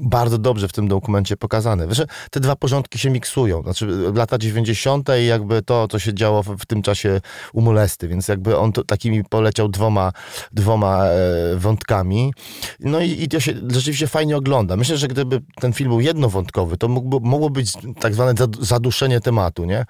bardzo 0.00 0.38
dobrze 0.38 0.68
w 0.68 0.72
tym 0.72 0.88
dokumencie 0.88 1.36
pokazane. 1.36 1.88
Wiesz, 1.88 2.02
te 2.30 2.40
dwa 2.40 2.56
porządki 2.56 2.98
się 2.98 3.10
miksują. 3.10 3.62
Znaczy 3.62 3.86
lata 4.14 4.38
90. 4.38 5.08
i 5.22 5.26
jakby 5.26 5.62
to, 5.62 5.88
co 5.88 5.98
się 5.98 6.14
działo 6.14 6.42
w, 6.42 6.56
w 6.56 6.66
tym 6.66 6.82
czasie 6.82 7.20
u 7.52 7.60
Molesty, 7.60 8.08
więc 8.08 8.28
jakby 8.28 8.58
on 8.58 8.72
to, 8.72 8.84
takimi 8.84 9.24
poleciał 9.24 9.68
dwoma, 9.68 10.12
dwoma 10.52 11.04
e, 11.04 11.56
wątkami. 11.56 12.34
No 12.80 13.00
i, 13.00 13.22
i 13.22 13.28
to 13.28 13.40
się 13.40 13.52
rzeczywiście 13.70 14.06
fajnie 14.06 14.36
ogląda. 14.36 14.76
Myślę, 14.76 14.96
że 14.96 15.08
gdyby 15.08 15.40
ten 15.60 15.72
film 15.72 15.90
był 15.90 16.00
jednowątkowy, 16.00 16.76
to 16.76 16.88
mógłby, 16.88 17.28
mogło 17.28 17.50
być 17.50 17.72
tak 18.00 18.14
zwane 18.14 18.34
zaduszenie 18.60 19.20
tematu, 19.20 19.64
nie? 19.64 19.84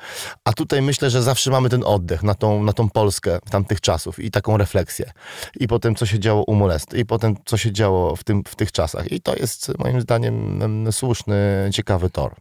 A 0.45 0.53
tutaj 0.53 0.83
myślę, 0.83 1.11
że 1.11 1.23
zawsze 1.23 1.51
mamy 1.51 1.69
ten 1.69 1.85
oddech 1.85 2.23
na 2.23 2.35
tą, 2.35 2.63
na 2.63 2.73
tą 2.73 2.91
Polskę 2.91 3.39
tamtych 3.51 3.81
czasów 3.81 4.19
i 4.19 4.31
taką 4.31 4.57
refleksję. 4.57 5.13
I 5.61 5.69
potem, 5.69 5.95
co 5.95 6.07
się 6.07 6.19
działo 6.19 6.45
u 6.47 6.55
Molesty, 6.55 6.99
i 6.99 7.05
potem, 7.05 7.37
co 7.45 7.57
się 7.57 7.73
działo 7.73 8.17
w, 8.17 8.25
tym, 8.25 8.43
w 8.49 8.57
tych 8.57 8.73
czasach. 8.73 9.13
I 9.13 9.21
to 9.21 9.37
jest 9.37 9.73
moim 9.85 10.01
zdaniem 10.01 10.93
słuszny, 10.93 11.71
ciekawy 11.73 12.11
tor. 12.11 12.35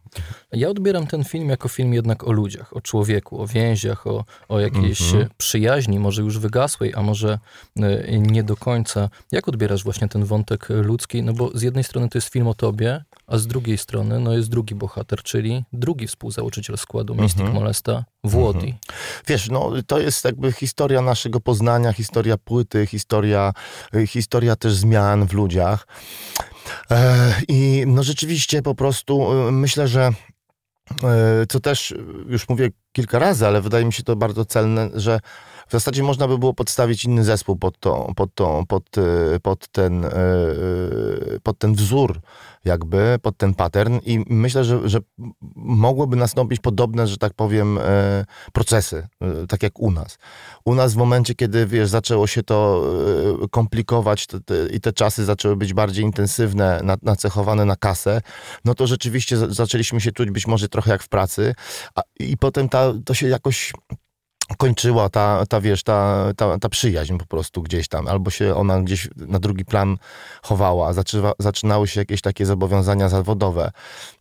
Ja 0.51 0.69
odbieram 0.69 1.07
ten 1.07 1.23
film 1.23 1.49
jako 1.49 1.69
film 1.69 1.93
jednak 1.93 2.23
o 2.23 2.31
ludziach, 2.31 2.77
o 2.77 2.81
człowieku, 2.81 3.41
o 3.41 3.47
więziach, 3.47 4.07
o, 4.07 4.25
o 4.49 4.59
jakiejś 4.59 5.13
mm 5.13 5.25
-hmm. 5.25 5.29
przyjaźni, 5.37 5.99
może 5.99 6.21
już 6.21 6.39
wygasłej, 6.39 6.93
a 6.95 7.01
może 7.01 7.39
e, 7.77 8.19
nie 8.19 8.43
do 8.43 8.57
końca. 8.57 9.09
Jak 9.31 9.47
odbierasz 9.47 9.83
właśnie 9.83 10.07
ten 10.07 10.25
wątek 10.25 10.67
ludzki? 10.69 11.23
No 11.23 11.33
bo 11.33 11.51
z 11.57 11.61
jednej 11.61 11.83
strony 11.83 12.09
to 12.09 12.17
jest 12.17 12.29
film 12.29 12.47
o 12.47 12.53
tobie, 12.53 13.03
a 13.31 13.37
z 13.37 13.47
drugiej 13.47 13.77
strony 13.77 14.19
no 14.19 14.33
jest 14.33 14.49
drugi 14.49 14.75
bohater, 14.75 15.23
czyli 15.23 15.63
drugi 15.73 16.07
współzałożyciel 16.07 16.77
składu 16.77 17.15
Mystic 17.15 17.41
-hmm. 17.41 17.53
Molesta, 17.53 18.05
Włodi. 18.23 18.65
Mm 18.65 18.71
-hmm. 18.71 19.23
Wiesz, 19.27 19.49
no 19.49 19.71
to 19.87 19.99
jest 19.99 20.25
jakby 20.25 20.51
historia 20.51 21.01
naszego 21.01 21.39
poznania, 21.39 21.93
historia 21.93 22.37
płyty, 22.37 22.85
historia, 22.85 23.53
historia 24.07 24.55
też 24.55 24.73
zmian 24.73 25.27
w 25.27 25.33
ludziach. 25.33 25.87
E, 26.91 27.33
I 27.47 27.83
no 27.87 28.03
rzeczywiście 28.03 28.61
po 28.61 28.75
prostu 28.75 29.31
e, 29.47 29.51
myślę, 29.51 29.87
że 29.87 30.11
e, 31.03 31.45
co 31.49 31.59
też 31.59 31.93
już 32.27 32.49
mówię 32.49 32.69
kilka 32.91 33.19
razy, 33.19 33.47
ale 33.47 33.61
wydaje 33.61 33.85
mi 33.85 33.93
się 33.93 34.03
to 34.03 34.15
bardzo 34.15 34.45
celne, 34.45 34.89
że 34.93 35.19
w 35.71 35.73
zasadzie 35.73 36.03
można 36.03 36.27
by 36.27 36.37
było 36.37 36.53
podstawić 36.53 37.05
inny 37.05 37.23
zespół 37.23 37.55
pod, 37.55 37.79
to, 37.79 38.13
pod, 38.15 38.35
to, 38.35 38.63
pod, 38.67 38.89
pod, 39.41 39.67
ten, 39.67 40.05
pod 41.43 41.57
ten 41.57 41.73
wzór 41.73 42.19
jakby 42.65 43.19
pod 43.21 43.37
ten 43.37 43.53
pattern 43.53 43.99
i 44.05 44.25
myślę, 44.29 44.63
że, 44.63 44.89
że 44.89 44.99
mogłyby 45.55 46.15
nastąpić 46.15 46.59
podobne, 46.59 47.07
że 47.07 47.17
tak 47.17 47.33
powiem, 47.33 47.79
procesy, 48.53 49.07
tak 49.49 49.63
jak 49.63 49.79
u 49.79 49.91
nas. 49.91 50.17
U 50.65 50.75
nas 50.75 50.93
w 50.93 50.97
momencie, 50.97 51.35
kiedy, 51.35 51.65
wiesz, 51.65 51.89
zaczęło 51.89 52.27
się 52.27 52.43
to 52.43 52.83
komplikować 53.51 54.27
te, 54.27 54.39
te, 54.39 54.67
i 54.67 54.79
te 54.79 54.93
czasy 54.93 55.25
zaczęły 55.25 55.55
być 55.55 55.73
bardziej 55.73 56.05
intensywne, 56.05 56.81
na, 56.83 56.97
nacechowane 57.01 57.65
na 57.65 57.75
kasę, 57.75 58.21
no 58.65 58.75
to 58.75 58.87
rzeczywiście 58.87 59.37
zaczęliśmy 59.37 60.01
się 60.01 60.11
czuć 60.11 60.31
być 60.31 60.47
może 60.47 60.69
trochę 60.69 60.91
jak 60.91 61.03
w 61.03 61.09
pracy 61.09 61.53
a, 61.95 62.01
i 62.19 62.37
potem 62.37 62.69
ta, 62.69 62.93
to 63.05 63.13
się 63.13 63.27
jakoś 63.27 63.73
kończyła 64.57 65.09
ta, 65.09 65.43
ta 65.49 65.61
wiesz, 65.61 65.83
ta, 65.83 66.27
ta, 66.37 66.59
ta 66.59 66.69
przyjaźń 66.69 67.17
po 67.17 67.25
prostu 67.25 67.61
gdzieś 67.61 67.87
tam, 67.87 68.07
albo 68.07 68.29
się 68.29 68.55
ona 68.55 68.81
gdzieś 68.81 69.09
na 69.15 69.39
drugi 69.39 69.65
plan 69.65 69.97
chowała, 70.43 70.93
zaczyna, 70.93 71.31
zaczynały 71.39 71.87
się 71.87 72.01
jakieś 72.01 72.21
takie 72.21 72.45
zobowiązania 72.45 73.09
zawodowe. 73.09 73.71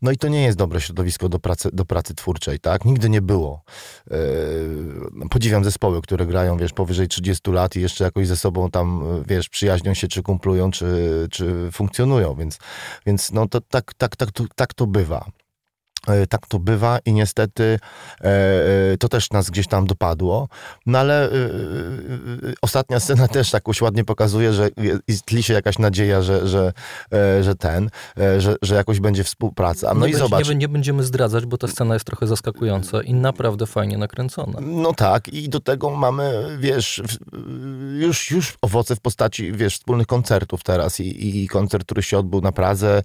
No 0.03 0.11
i 0.11 0.17
to 0.17 0.29
nie 0.29 0.43
jest 0.43 0.59
dobre 0.59 0.81
środowisko 0.81 1.29
do 1.29 1.39
pracy, 1.39 1.69
do 1.73 1.85
pracy 1.85 2.15
twórczej, 2.15 2.61
tak? 2.61 2.85
Nigdy 2.85 3.09
nie 3.09 3.23
było. 3.23 3.63
Yy, 4.11 4.17
podziwiam 5.31 5.65
zespoły, 5.65 6.03
które 6.03 6.27
grają, 6.27 6.57
wiesz, 6.57 6.73
powyżej 6.73 7.09
30 7.09 7.51
lat 7.51 7.77
i 7.77 7.81
jeszcze 7.81 8.05
jakoś 8.05 8.27
ze 8.27 8.37
sobą 8.37 8.71
tam, 8.71 9.05
wiesz, 9.29 9.49
przyjaźnią 9.49 9.95
się, 9.95 10.09
czy 10.09 10.23
kumplują, 10.23 10.71
czy, 10.71 11.29
czy 11.31 11.69
funkcjonują, 11.73 12.35
więc, 12.35 12.59
więc 13.07 13.33
no 13.33 13.49
to 13.49 13.61
tak, 13.61 13.95
tak, 13.95 14.17
tak, 14.17 14.33
tak, 14.33 14.47
tak 14.55 14.75
to 14.75 14.87
bywa. 14.87 15.25
E, 16.07 16.27
tak 16.27 16.47
to 16.47 16.59
bywa 16.59 16.99
i 17.05 17.13
niestety 17.13 17.79
e, 18.21 18.25
e, 18.93 18.97
to 18.99 19.09
też 19.09 19.31
nas 19.31 19.51
gdzieś 19.51 19.67
tam 19.67 19.87
dopadło. 19.87 20.49
No 20.87 20.99
ale 20.99 21.31
ostatnia 22.63 23.01
scena 23.01 23.29
też 23.29 23.53
jakoś 23.53 23.83
ładnie 23.83 24.05
pokazuje, 24.05 24.53
że 24.53 24.69
tli 25.25 25.43
się 25.43 25.55
jakaś 25.55 25.79
nadzieja, 25.79 26.23
że, 26.23 26.49
że, 26.49 26.73
że 27.43 27.55
ten, 27.55 27.91
że, 28.39 28.57
że 28.63 28.75
jakoś 28.75 29.01
będzie 29.01 29.25
współpraca. 29.25 29.95
No 29.95 30.07
nie 30.07 30.13
i 30.13 30.15
zobacz. 30.17 30.49
Nie, 30.49 30.55
nie 30.55 30.69
będziemy 30.69 31.05
zdradzać, 31.05 31.47
bo 31.47 31.59
ta 31.59 31.69
scena 31.69 31.95
jest 31.95 32.07
trochę 32.07 32.27
zaskakująca 32.27 33.03
i 33.03 33.15
naprawdę 33.15 33.67
fajnie 33.67 33.99
nakręcona. 33.99 34.59
No 34.61 34.95
tak 34.95 35.29
i 35.29 35.49
do 35.49 35.61
tego 35.61 35.91
mamy, 35.91 36.57
wiesz, 36.61 37.03
już, 37.99 38.31
już 38.31 38.55
owoce 38.63 38.97
w 38.97 39.01
postaci, 39.01 39.53
wiesz, 39.53 39.75
wspólnych 39.75 40.07
koncertów 40.07 40.63
teraz 40.63 41.01
i, 41.01 41.43
i 41.45 41.49
koncert, 41.49 41.85
który 41.85 42.03
się 42.03 42.19
odbył 42.19 42.41
na 42.41 42.53
Pradze, 42.53 43.03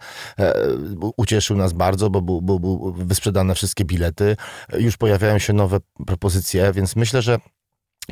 ucieszył 1.17 1.57
nas 1.57 1.73
bardzo, 1.73 2.09
bo 2.09 2.21
był, 2.21 2.41
był, 2.41 2.59
był 2.59 2.84
wysprzedane 2.91 3.55
wszystkie 3.55 3.85
bilety, 3.85 4.37
już 4.79 4.97
pojawiają 4.97 5.39
się 5.39 5.53
nowe 5.53 5.79
propozycje, 6.07 6.71
więc 6.73 6.95
myślę, 6.95 7.21
że 7.21 7.39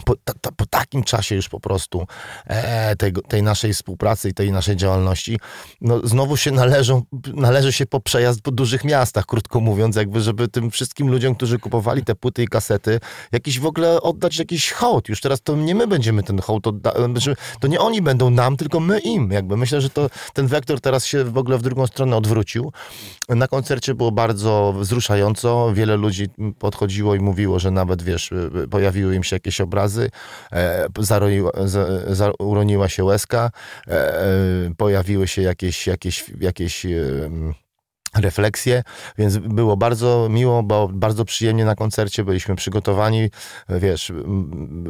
po, 0.06 0.16
ta, 0.16 0.52
po, 0.52 0.66
takim 0.66 1.04
czasie 1.04 1.36
już 1.36 1.50
po 1.50 1.60
prostu 1.60 2.08
e, 2.48 2.96
tej, 2.96 3.14
tej, 3.14 3.44
naszej 3.44 3.74
współpracy 3.74 4.30
i 4.30 4.34
tej 4.34 4.52
naszej 4.52 4.76
działalności, 4.76 5.40
no 5.82 6.00
znowu 6.04 6.38
się 6.38 6.52
należą, 6.52 7.04
należy 7.34 7.74
się 7.74 7.86
po 7.86 8.00
przejazd 8.00 8.42
po 8.42 8.52
dużych 8.52 8.84
miastach, 8.84 9.26
krótko 9.26 9.60
mówiąc, 9.60 9.96
jakby, 9.96 10.22
żeby 10.22 10.48
tym 10.48 10.72
wszystkim 10.72 11.12
ludziom, 11.12 11.36
którzy 11.36 11.60
kupowali 11.60 12.04
te 12.04 12.16
płyty 12.16 12.44
i 12.44 12.48
kasety, 12.48 13.00
jakiś 13.32 13.60
w 13.60 13.66
ogóle 13.66 14.02
oddać 14.02 14.38
jakiś 14.38 14.72
hołd. 14.72 15.10
Już 15.10 15.22
teraz 15.22 15.42
to 15.42 15.56
nie 15.56 15.76
my 15.76 15.88
będziemy 15.88 16.24
ten 16.24 16.40
hołd 16.40 16.68
oddać, 16.68 16.96
znaczy, 16.96 17.36
to 17.60 17.68
nie 17.68 17.80
oni 17.80 18.02
będą 18.02 18.30
nam, 18.30 18.58
tylko 18.58 18.80
my 18.80 19.00
im. 19.00 19.32
Jakby 19.32 19.58
myślę, 19.58 19.82
że 19.82 19.90
to 19.90 20.10
ten 20.34 20.48
wektor 20.48 20.82
teraz 20.82 21.06
się 21.06 21.24
w 21.24 21.38
ogóle 21.38 21.58
w 21.58 21.62
drugą 21.62 21.88
stronę 21.88 22.16
odwrócił. 22.16 22.72
Na 23.30 23.48
koncercie 23.48 23.96
było 23.96 24.12
bardzo 24.12 24.74
wzruszająco. 24.80 25.74
Wiele 25.74 25.98
ludzi 25.98 26.28
podchodziło 26.60 27.16
i 27.16 27.20
mówiło, 27.20 27.60
że 27.60 27.72
nawet, 27.72 28.04
wiesz, 28.04 28.34
pojawiły 28.72 29.16
im 29.16 29.24
się 29.24 29.36
jakieś 29.36 29.62
obrazy 29.62 29.83
razy, 29.84 30.10
e, 30.52 30.88
zaroiła, 31.00 31.52
za, 31.66 31.86
za, 32.16 32.32
uroniła 32.40 32.90
się 32.90 33.04
łezka, 33.04 33.52
e, 33.88 33.92
e, 33.92 34.26
pojawiły 34.78 35.28
się 35.28 35.42
jakieś, 35.42 35.88
jakieś, 35.88 36.26
jakieś 36.40 36.86
refleksje, 38.16 38.84
więc 39.18 39.38
było 39.38 39.78
bardzo 39.78 40.28
miło, 40.30 40.64
bo 40.64 40.88
bardzo 40.88 41.26
przyjemnie 41.26 41.66
na 41.66 41.76
koncercie, 41.76 42.24
byliśmy 42.24 42.56
przygotowani, 42.56 43.30
wiesz, 43.70 44.12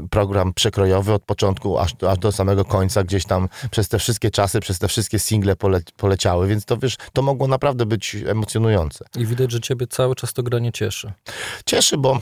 program 0.09 0.53
przekrojowy 0.53 1.13
od 1.13 1.23
początku 1.23 1.79
aż, 1.79 1.91
aż 2.07 2.17
do 2.17 2.31
samego 2.31 2.65
końca, 2.65 3.03
gdzieś 3.03 3.25
tam 3.25 3.50
przez 3.71 3.89
te 3.89 4.00
wszystkie 4.00 4.31
czasy, 4.31 4.59
przez 4.59 4.79
te 4.79 4.88
wszystkie 4.88 5.19
single 5.19 5.55
pole, 5.55 5.81
poleciały, 5.97 6.47
więc 6.47 6.65
to 6.65 6.77
wiesz, 6.77 6.97
to 7.13 7.21
mogło 7.21 7.47
naprawdę 7.47 7.85
być 7.85 8.15
emocjonujące. 8.27 9.05
I 9.17 9.25
widać, 9.25 9.51
że 9.51 9.62
ciebie 9.62 9.88
cały 9.88 10.15
czas 10.15 10.33
to 10.33 10.43
granie 10.43 10.71
cieszy. 10.71 11.13
Cieszy, 11.65 11.97
bo 11.97 12.19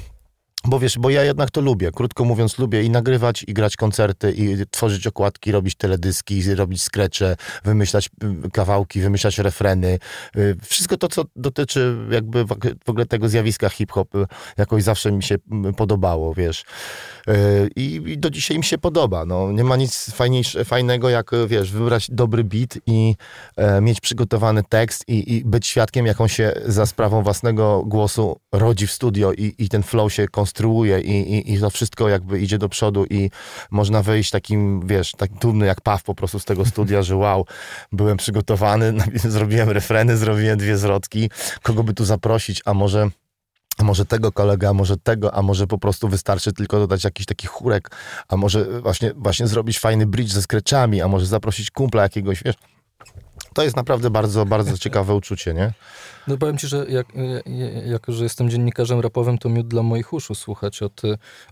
bo 0.66 0.80
wiesz, 0.80 0.98
bo 0.98 1.10
ja 1.10 1.24
jednak 1.24 1.52
to 1.52 1.62
lubię. 1.62 1.92
Krótko 1.92 2.26
mówiąc, 2.26 2.60
lubię 2.60 2.84
i 2.84 2.90
nagrywać, 2.90 3.44
i 3.48 3.54
grać 3.54 3.76
koncerty, 3.76 4.32
i 4.32 4.66
tworzyć 4.72 5.08
okładki, 5.08 5.52
robić 5.52 5.76
teledyski, 5.76 6.56
robić 6.56 6.82
skrecze, 6.82 7.36
wymyślać 7.64 8.10
y, 8.46 8.52
kawałki, 8.52 9.02
wymyślać 9.02 9.38
refreny. 9.38 10.00
Y, 10.38 10.58
wszystko 10.64 10.98
to, 10.98 11.08
co 11.08 11.24
dotyczy 11.36 11.98
jakby 12.12 12.46
w 12.86 12.90
ogóle 12.90 13.06
tego 13.06 13.30
zjawiska 13.30 13.70
hip-hop, 13.70 14.16
y, 14.16 14.26
jakoś 14.58 14.84
zawsze 14.84 15.12
mi 15.12 15.24
się 15.24 15.36
podobało, 15.78 16.34
wiesz. 16.34 16.64
I, 17.76 18.18
do 18.18 18.30
dzisiaj 18.30 18.58
mi 18.58 18.64
się 18.64 18.78
podoba. 18.78 19.26
No, 19.26 19.52
nie 19.52 19.64
ma 19.64 19.76
nic 19.76 20.12
fajnego, 20.66 21.10
jak 21.10 21.32
wiesz, 21.48 21.72
wybrać 21.72 22.08
dobry 22.12 22.44
beat 22.44 22.78
i 22.86 23.16
e, 23.56 23.82
mieć 23.82 24.02
przygotowany 24.02 24.64
tekst 24.70 25.04
i, 25.08 25.36
i, 25.36 25.46
być 25.46 25.68
świadkiem, 25.68 26.06
jak 26.06 26.22
on 26.22 26.28
się 26.28 26.54
za 26.66 26.86
sprawą 26.86 27.24
własnego 27.24 27.84
głosu 27.86 28.40
rodzi 28.52 28.88
w 28.88 28.92
studio 28.92 29.34
i, 29.34 29.56
i 29.58 29.70
ten 29.70 29.84
flow 29.84 30.14
się 30.14 30.28
konstruuje 30.28 30.51
konstruuje 30.52 31.02
i, 31.02 31.34
i, 31.34 31.54
i 31.54 31.60
to 31.60 31.70
wszystko 31.70 32.10
jakby 32.10 32.40
idzie 32.40 32.58
do 32.58 32.70
przodu 32.70 33.06
i 33.10 33.30
można 33.72 34.04
wyjść 34.04 34.32
takim, 34.32 34.88
wiesz, 34.88 35.12
tak 35.12 35.32
dumny 35.32 35.66
jak 35.66 35.82
Paw 35.82 36.04
po 36.04 36.16
prostu 36.16 36.40
z 36.40 36.46
tego 36.46 36.66
studia, 36.66 37.04
że 37.04 37.16
wow, 37.16 37.46
byłem 37.92 38.18
przygotowany, 38.18 38.94
zrobiłem 39.38 39.70
refreny, 39.70 40.18
zrobiłem 40.18 40.58
dwie 40.58 40.78
zwrotki, 40.78 41.30
kogo 41.64 41.84
by 41.84 41.94
tu 41.94 42.06
zaprosić, 42.06 42.62
a 42.66 42.74
może 42.74 43.10
a 43.78 43.84
może 43.84 44.06
tego 44.06 44.32
kolega, 44.32 44.70
a 44.70 44.74
może 44.74 44.98
tego, 44.98 45.34
a 45.34 45.42
może 45.42 45.68
po 45.68 45.78
prostu 45.78 46.08
wystarczy 46.08 46.54
tylko 46.54 46.80
dodać 46.80 47.04
jakiś 47.04 47.26
taki 47.26 47.48
chórek, 47.48 47.90
a 48.28 48.38
może 48.38 48.82
właśnie, 48.82 49.14
właśnie 49.16 49.48
zrobić 49.48 49.80
fajny 49.80 50.06
bridge 50.06 50.32
ze 50.32 50.42
skreczami, 50.42 51.02
a 51.02 51.08
może 51.08 51.26
zaprosić 51.26 51.72
kumpla 51.72 52.04
jakiegoś, 52.04 52.44
wiesz. 52.44 52.56
To 53.54 53.64
jest 53.64 53.76
naprawdę 53.76 54.10
bardzo, 54.10 54.46
bardzo 54.46 54.78
ciekawe 54.78 55.16
uczucie, 55.16 55.54
nie? 55.54 55.74
No 56.28 56.38
powiem 56.38 56.58
ci, 56.58 56.68
że 56.68 56.86
jak, 56.90 57.08
jako, 57.86 58.12
że 58.12 58.24
jestem 58.24 58.50
dziennikarzem 58.50 59.00
rapowym, 59.00 59.38
to 59.38 59.50
miód 59.50 59.68
dla 59.68 59.84
moich 59.84 60.14
uszu 60.14 60.36
słuchać 60.36 60.82
od 60.82 61.02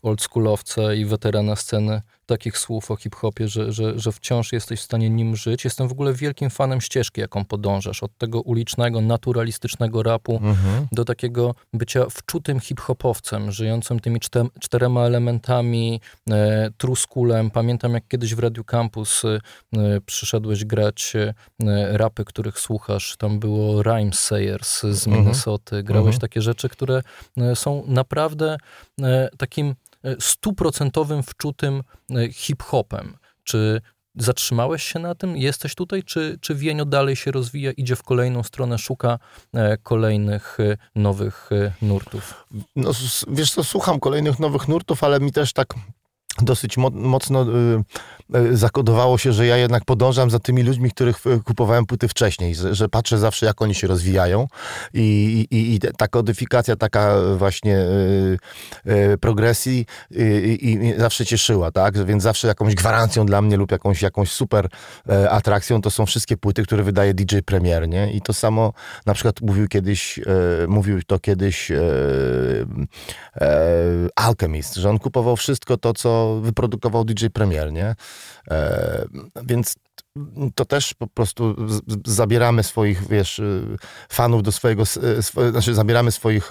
oldschoolowca 0.03 0.93
i 0.93 1.05
weterana 1.05 1.55
sceny 1.55 2.01
takich 2.29 2.57
słów 2.57 2.91
o 2.91 2.95
hip-hopie, 2.95 3.47
że, 3.47 3.71
że, 3.71 3.99
że 3.99 4.11
wciąż 4.11 4.53
jesteś 4.53 4.79
w 4.79 4.83
stanie 4.83 5.09
nim 5.09 5.35
żyć. 5.35 5.65
Jestem 5.65 5.87
w 5.87 5.91
ogóle 5.91 6.13
wielkim 6.13 6.49
fanem 6.49 6.81
ścieżki, 6.81 7.21
jaką 7.21 7.45
podążasz. 7.45 8.03
Od 8.03 8.17
tego 8.17 8.41
ulicznego, 8.41 9.01
naturalistycznego 9.01 10.03
rapu 10.03 10.35
mhm. 10.35 10.87
do 10.91 11.05
takiego 11.05 11.55
bycia 11.73 12.05
wczutym 12.09 12.59
hip-hopowcem, 12.59 13.51
żyjącym 13.51 13.99
tymi 13.99 14.19
czterema 14.59 15.01
elementami, 15.01 16.01
e, 16.29 16.69
truskulem. 16.77 17.51
Pamiętam, 17.51 17.93
jak 17.93 18.07
kiedyś 18.07 18.35
w 18.35 18.39
Radio 18.39 18.63
Campus 18.63 19.25
e, 19.25 19.39
przyszedłeś 20.05 20.65
grać 20.65 21.13
e, 21.15 21.33
rapy, 21.97 22.25
których 22.25 22.59
słuchasz. 22.59 23.15
Tam 23.17 23.39
było 23.39 23.83
Rhyme 23.83 24.13
Z 24.61 24.83
mhm. 24.83 25.17
Minnesoty. 25.17 25.83
Grałeś 25.83 26.15
mhm. 26.15 26.21
takie 26.21 26.41
rzeczy, 26.41 26.69
które 26.69 27.01
e, 27.37 27.55
są 27.55 27.83
naprawdę 27.87 28.57
e, 29.01 29.29
takim 29.37 29.75
E, 30.03 30.15
stuprocentowym 30.19 31.23
wczutym 31.23 31.83
hip-hopem. 32.31 33.17
Czy 33.43 33.81
zatrzymałeś 34.15 34.83
się 34.83 34.99
na 34.99 35.15
tym? 35.15 35.37
Jesteś 35.37 35.75
tutaj? 35.75 36.03
Czy, 36.03 36.37
czy 36.41 36.55
Wienio 36.55 36.85
dalej 36.85 37.15
się 37.15 37.31
rozwija, 37.31 37.71
idzie 37.71 37.95
w 37.95 38.03
kolejną 38.03 38.43
stronę, 38.43 38.77
szuka 38.77 39.19
kolejnych 39.83 40.57
nowych 40.95 41.49
nurtów? 41.81 42.45
No, 42.75 42.91
wiesz 43.27 43.51
co, 43.51 43.63
słucham 43.63 43.99
kolejnych 43.99 44.39
nowych 44.39 44.67
nurtów, 44.67 45.03
ale 45.03 45.19
mi 45.19 45.31
też 45.31 45.53
tak 45.53 45.73
dosyć 46.41 46.77
mo 46.77 46.89
mocno 46.89 47.43
y, 47.43 48.37
y, 48.37 48.57
zakodowało 48.57 49.17
się, 49.17 49.33
że 49.33 49.45
ja 49.45 49.57
jednak 49.57 49.85
podążam 49.85 50.29
za 50.29 50.39
tymi 50.39 50.63
ludźmi, 50.63 50.91
których 50.91 51.23
kupowałem 51.45 51.85
płyty 51.85 52.07
wcześniej, 52.07 52.55
że, 52.71 52.89
patrzę 52.89 53.17
zawsze, 53.17 53.45
jak 53.45 53.61
oni 53.61 53.75
się 53.75 53.87
rozwijają 53.87 54.47
i, 54.93 55.47
i, 55.51 55.75
i 55.75 55.79
ta 55.79 56.07
kodyfikacja 56.07 56.75
taka 56.75 57.15
właśnie 57.37 57.77
y, 57.77 58.37
y 58.87 59.17
progresji 59.17 59.85
y, 60.11 60.57
i 60.61 60.99
zawsze 60.99 61.25
cieszyła, 61.25 61.71
tak? 61.71 62.05
Więc 62.05 62.23
zawsze 62.23 62.47
jakąś 62.47 62.75
gwarancją 62.75 63.25
dla 63.25 63.41
mnie 63.41 63.57
lub 63.57 63.71
jakąś, 63.71 64.01
jakąś 64.01 64.31
super 64.31 64.67
e, 65.09 65.29
atrakcją 65.29 65.81
to 65.81 65.91
są 65.91 66.05
wszystkie 66.05 66.37
płyty, 66.37 66.63
które 66.63 66.83
wydaje 66.83 67.13
DJ 67.13 67.37
Premier, 67.45 67.89
nie? 67.89 68.11
I 68.13 68.21
to 68.21 68.33
samo 68.33 68.73
na 69.05 69.13
przykład 69.13 69.41
mówił 69.41 69.67
kiedyś, 69.67 70.19
e, 70.19 70.23
mówił 70.67 71.03
to 71.03 71.19
kiedyś 71.19 71.71
e, 71.71 71.79
Alchemist, 74.15 74.75
że 74.75 74.89
on 74.89 74.99
kupował 74.99 75.35
wszystko 75.35 75.77
to, 75.77 75.93
co 75.93 76.28
wyprodukował 76.35 77.05
DJ 77.05 77.25
Premier, 77.33 77.73
nie? 77.73 77.95
E, 78.51 79.05
więc 79.45 79.75
to 80.55 80.65
też 80.65 80.93
po 80.93 81.07
prostu 81.07 81.55
zabieramy 82.05 82.63
swoich, 82.63 83.07
wiesz, 83.07 83.39
y, 83.39 83.77
fanów 84.09 84.43
do 84.43 84.51
swojego, 84.51 84.83
y, 85.17 85.23
swo, 85.23 85.51
znaczy 85.51 85.75
zabieramy 85.75 86.11
swoich 86.11 86.49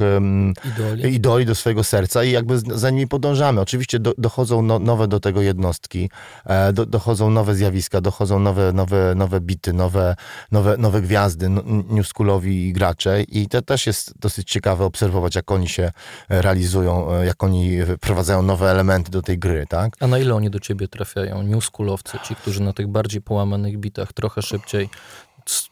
idoli. 0.65 1.15
idoli. 1.15 1.47
do 1.47 1.55
swojego 1.55 1.85
serca 1.85 2.25
i 2.25 2.31
jakby 2.31 2.59
za 2.59 2.91
nimi 2.91 3.07
podążamy. 3.07 3.61
Oczywiście 3.61 3.99
do, 3.99 4.15
dochodzą 4.19 4.63
no, 4.63 4.79
nowe 4.79 5.09
do 5.09 5.21
tego 5.21 5.43
jednostki, 5.43 6.11
e, 6.45 6.73
do, 6.73 6.87
dochodzą 6.87 7.31
nowe 7.31 7.55
zjawiska, 7.55 8.01
dochodzą 8.01 8.39
nowe, 8.39 8.73
nowe, 8.73 9.15
nowe 9.17 9.41
bity, 9.41 9.73
nowe, 9.73 10.17
nowe, 10.53 10.77
nowe 10.77 11.03
gwiazdy, 11.03 11.49
newschoolowi 11.89 12.73
gracze 12.73 13.23
i 13.23 13.49
to 13.49 13.63
też 13.63 13.87
jest 13.87 14.19
dosyć 14.19 14.51
ciekawe 14.51 14.85
obserwować, 14.85 15.35
jak 15.35 15.51
oni 15.51 15.69
się 15.69 15.91
realizują, 16.29 17.13
e, 17.13 17.27
jak 17.27 17.45
oni 17.45 17.79
wprowadzają 17.97 18.43
nowe 18.43 18.71
elementy 18.71 19.11
do 19.11 19.23
tej 19.23 19.39
gry, 19.39 19.67
tak? 19.69 19.97
A 20.01 20.07
na 20.07 20.19
ile 20.19 20.35
oni 20.35 20.51
do 20.51 20.61
ciebie 20.61 20.89
trafiają? 20.89 21.43
Newschoolowcy, 21.43 22.19
ci, 22.25 22.35
którzy 22.35 22.63
na 22.63 22.73
tych 22.73 22.89
bardziej 22.89 23.23
połamanych 23.23 23.58
bitach 23.79 24.13
trochę 24.13 24.43
szybciej, 24.43 24.89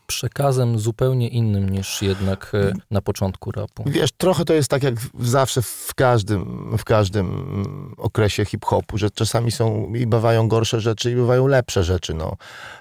przekazem 0.07 0.79
zupełnie 0.79 1.29
innym 1.29 1.71
niż 1.71 2.03
jednak 2.03 2.53
e, 2.55 2.73
na 2.91 3.03
początku 3.03 3.51
rapu. 3.51 3.85
Wiesz, 3.87 4.11
trochę 4.13 4.45
to 4.45 4.55
jest 4.55 4.71
tak 4.71 4.83
jak 4.83 4.95
zawsze 5.21 5.63
w 5.63 5.93
każdym, 5.95 6.77
w 6.79 6.85
każdym 6.85 7.95
okresie 7.97 8.45
hip-hopu, 8.45 8.99
że 8.99 9.11
czasami 9.11 9.53
są 9.53 9.95
i 9.95 10.07
bywają 10.07 10.49
gorsze 10.49 10.81
rzeczy 10.81 11.13
i 11.13 11.15
bywają 11.15 11.47
lepsze 11.47 11.85
rzeczy. 11.85 12.15
No. 12.15 12.37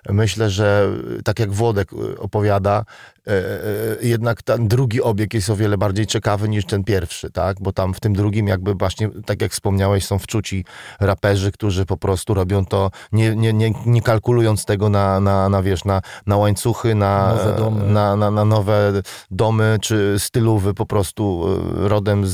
Myślę, 0.10 0.50
że 0.50 0.90
tak 1.24 1.40
jak 1.40 1.54
Włodek 1.54 1.90
opowiada, 2.20 2.86
E, 3.28 3.32
e, 3.32 4.08
jednak 4.08 4.42
ten 4.44 4.68
drugi 4.68 5.02
obieg 5.02 5.34
jest 5.34 5.50
o 5.50 5.56
wiele 5.56 5.78
bardziej 5.78 6.08
ciekawy 6.08 6.50
niż 6.50 6.66
ten 6.66 6.84
pierwszy, 6.84 7.32
tak? 7.32 7.58
Bo 7.62 7.72
tam 7.72 7.94
w 7.94 8.00
tym 8.00 8.14
drugim 8.14 8.48
jakby 8.48 8.74
właśnie, 8.74 9.10
tak 9.26 9.42
jak 9.42 9.52
wspomniałeś, 9.52 10.06
są 10.06 10.20
wczuci 10.20 10.66
raperzy, 11.00 11.52
którzy 11.52 11.86
po 11.86 11.98
prostu 11.98 12.34
robią 12.34 12.66
to, 12.66 12.92
nie, 13.12 13.36
nie, 13.36 13.54
nie, 13.54 13.74
nie 13.86 14.02
kalkulując 14.02 14.66
tego 14.66 14.90
na, 14.90 15.20
na, 15.20 15.50
na, 15.50 15.62
wiesz, 15.62 15.86
na, 15.86 16.02
na 16.26 16.38
łańcuchy, 16.38 16.96
na 16.96 17.15
nowe, 17.18 17.56
domy. 17.58 17.94
Na, 17.94 18.16
na, 18.16 18.32
na 18.32 18.46
nowe 18.46 19.02
domy, 19.32 19.78
czy 19.82 20.16
stylowy 20.18 20.74
po 20.74 20.86
prostu 20.86 21.46
e, 21.84 21.88
rodem 21.90 22.28
z, 22.28 22.34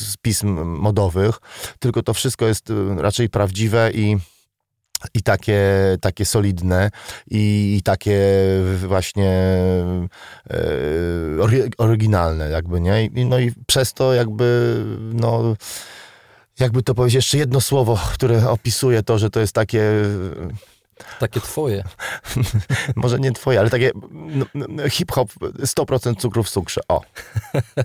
z 0.00 0.16
pism 0.16 0.64
modowych, 0.64 1.38
tylko 1.78 2.02
to 2.02 2.14
wszystko 2.14 2.46
jest 2.46 2.72
raczej 2.96 3.28
prawdziwe 3.28 3.90
i 3.94 4.16
i 5.14 5.22
takie, 5.22 5.62
takie 6.00 6.24
solidne 6.24 6.90
i, 7.30 7.76
i 7.78 7.82
takie 7.82 8.20
właśnie 8.86 9.30
e, 10.50 10.58
oryginalne 11.78 12.50
jakby, 12.50 12.80
nie? 12.80 13.04
I, 13.04 13.26
no 13.26 13.38
i 13.38 13.52
przez 13.66 13.92
to 13.92 14.14
jakby, 14.14 14.76
no 15.12 15.56
jakby 16.60 16.82
to 16.82 16.94
powiedzieć, 16.94 17.14
jeszcze 17.14 17.38
jedno 17.38 17.60
słowo, 17.60 17.98
które 18.12 18.48
opisuje 18.48 19.02
to, 19.02 19.18
że 19.18 19.30
to 19.30 19.40
jest 19.40 19.52
takie 19.52 19.82
takie 21.18 21.40
twoje. 21.40 21.84
Może 22.96 23.18
nie 23.18 23.32
twoje, 23.32 23.60
ale 23.60 23.70
takie 23.70 23.90
no, 24.10 24.46
no, 24.54 24.88
hip-hop 24.88 25.32
100% 25.58 26.16
cukru 26.16 26.42
w 26.42 26.50
cukrze. 26.50 26.80
O. 26.88 27.00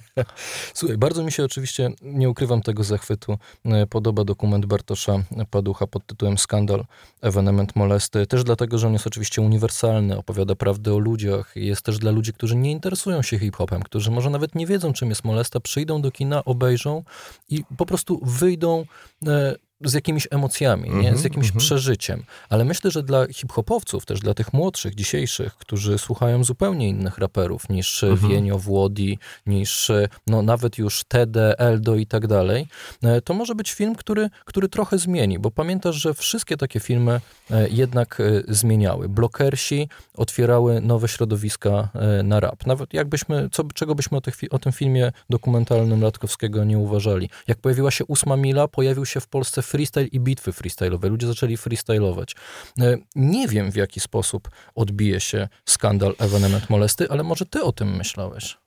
Słuchaj, 0.74 0.98
bardzo 0.98 1.24
mi 1.24 1.32
się 1.32 1.44
oczywiście, 1.44 1.92
nie 2.02 2.30
ukrywam 2.30 2.62
tego 2.62 2.84
zachwytu, 2.84 3.38
e, 3.66 3.88
podoba 3.88 4.24
dokument 4.24 4.66
Bartosza 4.66 5.24
Paducha 5.50 5.88
pod 5.88 6.06
tytułem 6.06 6.38
Skandal, 6.38 6.86
ewenement 7.22 7.76
molesty. 7.76 8.28
Też 8.28 8.44
dlatego, 8.44 8.78
że 8.78 8.88
on 8.88 8.94
jest 8.94 9.08
oczywiście 9.08 9.42
uniwersalny, 9.42 10.18
opowiada 10.18 10.56
prawdę 10.56 10.94
o 10.94 11.00
ludziach. 11.00 11.52
Jest 11.56 11.82
też 11.82 11.98
dla 11.98 12.12
ludzi, 12.12 12.34
którzy 12.34 12.56
nie 12.56 12.72
interesują 12.72 13.22
się 13.22 13.40
hip-hopem, 13.40 13.84
którzy 13.84 14.12
może 14.12 14.30
nawet 14.30 14.56
nie 14.56 14.68
wiedzą, 14.68 14.94
czym 14.94 15.10
jest 15.10 15.24
molesta, 15.24 15.60
przyjdą 15.60 16.02
do 16.02 16.12
kina, 16.12 16.46
obejrzą 16.46 17.04
i 17.50 17.64
po 17.78 17.86
prostu 17.86 18.20
wyjdą 18.24 18.86
e, 19.28 19.56
z 19.84 19.94
jakimiś 19.94 20.28
emocjami, 20.32 20.90
nie? 20.90 20.96
z 20.96 21.06
mhm, 21.06 21.24
jakimś 21.24 21.46
mm 21.46 21.58
-hmm. 21.58 21.60
przeżyciem. 21.60 22.24
Ale 22.50 22.66
myślę, 22.66 22.92
że 22.92 23.04
dla 23.04 23.28
hip-hopowców, 23.28 24.06
też 24.06 24.20
dla 24.20 24.34
tych 24.34 24.54
młodszych, 24.54 24.96
dzisiejszych, 24.96 25.56
którzy 25.56 25.98
słuchają 25.98 26.44
zupełnie 26.44 26.90
innych 26.90 27.18
raperów 27.18 27.70
niż 27.70 28.04
mm 28.04 28.18
-hmm. 28.18 28.30
Wienio, 28.30 28.58
Włodi, 28.58 29.20
niż 29.46 29.92
no, 30.28 30.42
nawet 30.42 30.78
już 30.78 31.04
TD, 31.04 31.60
Eldo 31.60 31.96
i 31.96 32.06
tak 32.06 32.28
dalej, 32.28 32.68
e, 33.04 33.22
to 33.22 33.34
może 33.34 33.56
być 33.56 33.72
film, 33.72 33.96
który, 33.96 34.30
który 34.46 34.70
trochę 34.70 34.98
zmieni, 34.98 35.40
bo 35.40 35.52
pamiętasz, 35.52 35.96
że 35.96 36.14
wszystkie 36.14 36.58
takie 36.58 36.80
filmy 36.80 37.22
e, 37.52 37.70
jednak 37.70 38.20
e, 38.20 38.54
zmieniały. 38.54 39.10
Blokersi 39.10 39.90
otwierały 40.16 40.82
nowe 40.82 41.08
środowiska 41.08 41.90
na 42.24 42.40
rap. 42.40 42.66
Nawet 42.66 42.94
jakbyśmy, 42.94 43.50
co, 43.52 43.64
czego 43.74 43.96
byśmy 43.96 44.18
o, 44.18 44.22
tych, 44.22 44.36
o 44.52 44.60
tym 44.60 44.72
filmie 44.72 45.12
dokumentalnym 45.30 46.02
Latkowskiego 46.02 46.64
nie 46.64 46.78
uważali. 46.78 47.30
Jak 47.48 47.58
pojawiła 47.58 47.92
się 47.92 48.06
ósma 48.06 48.38
mila, 48.38 48.68
pojawił 48.68 49.06
się 49.06 49.20
w 49.20 49.28
Polsce 49.28 49.62
freestyle 49.72 50.08
i 50.08 50.20
bitwy 50.20 50.52
freestyle'owe. 50.52 51.10
Ludzie 51.10 51.28
zaczęli 51.28 51.58
freestylować. 51.58 52.36
E, 52.80 52.98
nie 53.16 53.48
wiem, 53.48 53.72
w 53.72 53.76
jaki 53.76 54.00
sposób 54.00 54.50
odbije 54.76 55.20
się 55.20 55.48
skandal 55.66 56.16
ewenement 56.20 56.70
molesty, 56.70 57.10
ale 57.10 57.24
może 57.24 57.46
ty 57.46 57.64
o 57.64 57.72
tym 57.72 57.98
myślałeś? 57.98 58.58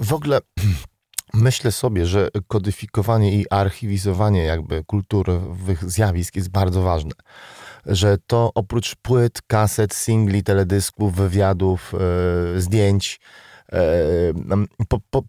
W 0.00 0.12
ogóle 0.12 0.40
myślę 1.34 1.72
sobie, 1.72 2.06
że 2.06 2.28
kodyfikowanie 2.48 3.40
i 3.40 3.50
archiwizowanie 3.50 4.44
jakby 4.44 4.84
kulturowych 4.84 5.90
zjawisk 5.90 6.36
jest 6.36 6.48
bardzo 6.48 6.82
ważne. 6.82 7.12
Że 7.86 8.18
to 8.26 8.50
oprócz 8.54 8.94
płyt, 8.94 9.42
kaset, 9.46 9.94
singli, 9.94 10.42
teledysków, 10.42 11.14
wywiadów, 11.16 11.92
yy, 12.54 12.60
zdjęć, 12.60 13.20
po, 14.88 14.98
po, 15.10 15.22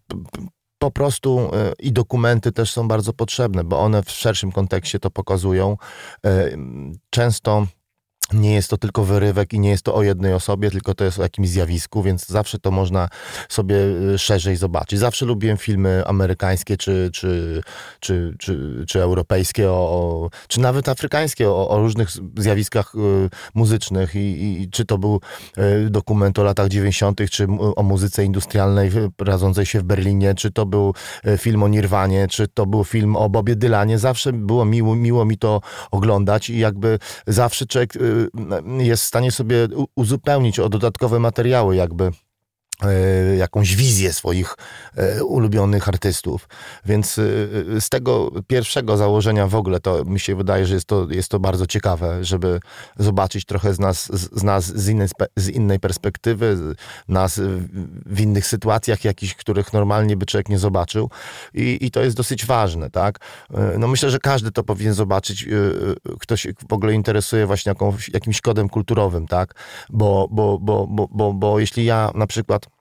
po 0.82 0.90
prostu 0.90 1.50
e, 1.52 1.72
i 1.78 1.92
dokumenty 1.92 2.52
też 2.52 2.72
są 2.72 2.88
bardzo 2.88 3.12
potrzebne, 3.12 3.64
bo 3.64 3.80
one 3.80 4.02
w 4.02 4.10
szerszym 4.10 4.52
kontekście 4.52 4.98
to 4.98 5.10
pokazują. 5.10 5.76
E, 6.26 6.50
często 7.10 7.66
nie 8.32 8.54
jest 8.54 8.70
to 8.70 8.78
tylko 8.78 9.04
wyrywek 9.04 9.52
i 9.52 9.60
nie 9.60 9.70
jest 9.70 9.82
to 9.82 9.94
o 9.94 10.02
jednej 10.02 10.34
osobie, 10.34 10.70
tylko 10.70 10.94
to 10.94 11.04
jest 11.04 11.18
o 11.18 11.22
jakimś 11.22 11.48
zjawisku, 11.48 12.02
więc 12.02 12.26
zawsze 12.26 12.58
to 12.58 12.70
można 12.70 13.08
sobie 13.48 13.76
y, 14.14 14.18
szerzej 14.18 14.56
zobaczyć. 14.56 14.98
Zawsze 14.98 15.26
lubiłem 15.26 15.56
filmy 15.56 16.02
amerykańskie 16.06 16.76
czy, 16.76 17.10
czy, 17.12 17.62
czy, 18.00 18.34
czy, 18.38 18.84
czy 18.88 19.02
europejskie, 19.02 19.70
o, 19.70 20.30
czy 20.48 20.60
nawet 20.60 20.88
afrykańskie, 20.88 21.50
o, 21.50 21.68
o 21.68 21.78
różnych 21.78 22.08
zjawiskach 22.38 22.94
y, 22.94 22.98
muzycznych 23.54 24.14
I, 24.14 24.62
i, 24.62 24.70
czy 24.70 24.84
to 24.84 24.98
był 24.98 25.20
y, 25.58 25.90
dokument 25.90 26.38
o 26.38 26.44
latach 26.44 26.68
90., 26.68 27.20
czy 27.30 27.46
o 27.76 27.82
muzyce 27.82 28.24
industrialnej 28.24 28.90
radzącej 29.20 29.66
się 29.66 29.80
w 29.80 29.82
Berlinie, 29.82 30.34
czy 30.34 30.50
to 30.50 30.66
był 30.66 30.94
film 31.38 31.62
o 31.62 31.68
Nirwanie, 31.68 32.26
czy 32.28 32.48
to 32.48 32.66
był 32.66 32.84
film 32.84 33.16
o 33.16 33.28
Bobie 33.28 33.56
Dylanie. 33.56 33.98
Zawsze 33.98 34.32
było 34.32 34.64
miło, 34.64 34.96
miło 34.96 35.24
mi 35.24 35.38
to 35.38 35.60
oglądać 35.90 36.50
i 36.50 36.58
jakby 36.58 36.98
zawsze 37.26 37.66
człowiek 37.66 37.94
jest 38.78 39.02
w 39.02 39.06
stanie 39.06 39.32
sobie 39.32 39.68
uzupełnić 39.96 40.58
o 40.58 40.68
dodatkowe 40.68 41.18
materiały, 41.18 41.76
jakby 41.76 42.10
jakąś 43.38 43.76
wizję 43.76 44.12
swoich 44.12 44.56
e, 44.96 45.24
ulubionych 45.24 45.88
artystów. 45.88 46.48
Więc 46.86 47.18
e, 47.18 47.22
z 47.80 47.88
tego 47.88 48.30
pierwszego 48.46 48.96
założenia 48.96 49.46
w 49.46 49.54
ogóle 49.54 49.80
to 49.80 50.04
mi 50.04 50.20
się 50.20 50.36
wydaje, 50.36 50.66
że 50.66 50.74
jest 50.74 50.86
to, 50.86 51.06
jest 51.10 51.28
to 51.28 51.40
bardzo 51.40 51.66
ciekawe, 51.66 52.24
żeby 52.24 52.60
zobaczyć 52.98 53.44
trochę 53.44 53.74
z 53.74 53.78
nas, 53.78 54.12
z, 54.12 54.42
nas 54.42 54.64
z, 54.64 54.88
innej, 54.88 55.08
z 55.36 55.48
innej 55.48 55.80
perspektywy, 55.80 56.74
nas 57.08 57.40
w 58.06 58.20
innych 58.20 58.46
sytuacjach 58.46 59.04
jakichś, 59.04 59.34
których 59.34 59.72
normalnie 59.72 60.16
by 60.16 60.26
człowiek 60.26 60.48
nie 60.48 60.58
zobaczył. 60.58 61.10
I, 61.54 61.78
I 61.80 61.90
to 61.90 62.00
jest 62.00 62.16
dosyć 62.16 62.46
ważne, 62.46 62.90
tak? 62.90 63.18
E, 63.54 63.78
No 63.78 63.88
myślę, 63.88 64.10
że 64.10 64.18
każdy 64.18 64.50
to 64.50 64.64
powinien 64.64 64.94
zobaczyć, 64.94 65.44
e, 65.44 65.48
e, 65.48 66.16
kto 66.20 66.36
się 66.36 66.52
w 66.68 66.72
ogóle 66.72 66.94
interesuje 66.94 67.46
właśnie 67.46 67.70
jakąś, 67.70 68.08
jakimś 68.08 68.40
kodem 68.40 68.68
kulturowym, 68.68 69.26
tak? 69.26 69.54
Bo, 69.90 70.28
bo, 70.30 70.58
bo, 70.58 70.86
bo, 70.86 71.08
bo, 71.10 71.32
bo 71.32 71.58
jeśli 71.58 71.84
ja 71.84 72.10
na 72.14 72.26
przykład 72.26 72.66
e, 72.66 72.71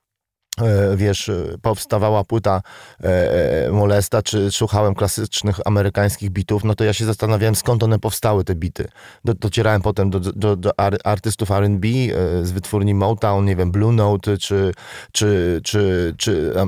wiesz, 0.95 1.29
e, 1.29 1.57
powstawała 1.61 2.23
płyta 2.23 2.61
e, 3.03 3.65
e, 3.67 3.71
Molesta, 3.71 4.21
czy 4.21 4.51
słuchałem 4.51 4.95
klasycznych 4.95 5.59
amerykańskich 5.65 6.29
bitów, 6.29 6.63
no 6.63 6.75
to 6.75 6.83
ja 6.83 6.93
się 6.93 7.05
zastanawiałem, 7.05 7.55
skąd 7.55 7.83
one 7.83 7.99
powstały, 7.99 8.43
te 8.43 8.55
bity. 8.55 8.87
Do, 9.25 9.33
docierałem 9.33 9.81
potem 9.81 10.09
do, 10.09 10.19
do, 10.19 10.55
do 10.55 10.79
ar, 10.79 10.97
artystów 11.03 11.51
R&B 11.51 11.87
e, 11.87 12.45
z 12.45 12.51
wytwórni 12.51 12.93
Motown, 12.93 13.45
nie 13.45 13.55
wiem, 13.55 13.71
Blue 13.71 13.91
Note, 13.93 14.37
czy, 14.37 14.71
czy, 15.11 15.61
czy, 15.63 16.13
czy 16.17 16.53
e, 16.55 16.67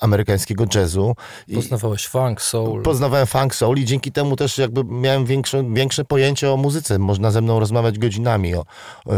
amerykańskiego 0.00 0.64
jazzu. 0.74 1.14
I- 1.48 1.54
Poznawałeś 1.54 2.06
funk, 2.06 2.40
soul. 2.42 2.82
Poznawałem 2.82 3.26
funk 3.26 3.54
soul 3.54 3.78
i 3.78 3.84
dzięki 3.84 4.12
temu 4.12 4.36
też 4.36 4.58
jakby 4.58 4.84
miałem 4.84 5.24
większe, 5.24 5.64
większe 5.74 6.04
pojęcie 6.04 6.52
o 6.52 6.56
muzyce. 6.56 6.98
Można 6.98 7.30
ze 7.30 7.40
mną 7.40 7.60
rozmawiać 7.60 7.98
godzinami 7.98 8.54
o, 8.54 8.64
e, 9.06 9.12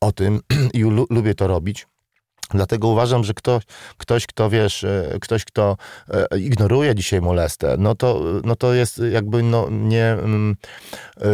o 0.00 0.12
tym 0.12 0.40
i 0.74 0.80
lu, 0.82 1.06
lubię 1.10 1.34
to 1.34 1.46
robić. 1.46 1.86
Dlatego 2.50 2.88
uważam, 2.88 3.24
że 3.24 3.34
ktoś, 3.34 3.62
ktoś 3.96 4.26
kto 4.26 4.50
wiesz, 4.50 4.84
e, 4.84 5.18
ktoś, 5.20 5.44
kto 5.44 5.76
e, 6.10 6.38
ignoruje 6.38 6.94
dzisiaj 6.94 7.20
molestę, 7.20 7.76
no 7.78 7.94
to, 7.94 8.22
no 8.44 8.56
to 8.56 8.74
jest 8.74 9.02
jakby 9.12 9.42
no, 9.42 9.68
nie, 9.70 10.04
mm, 10.04 10.56
e, 11.20 11.24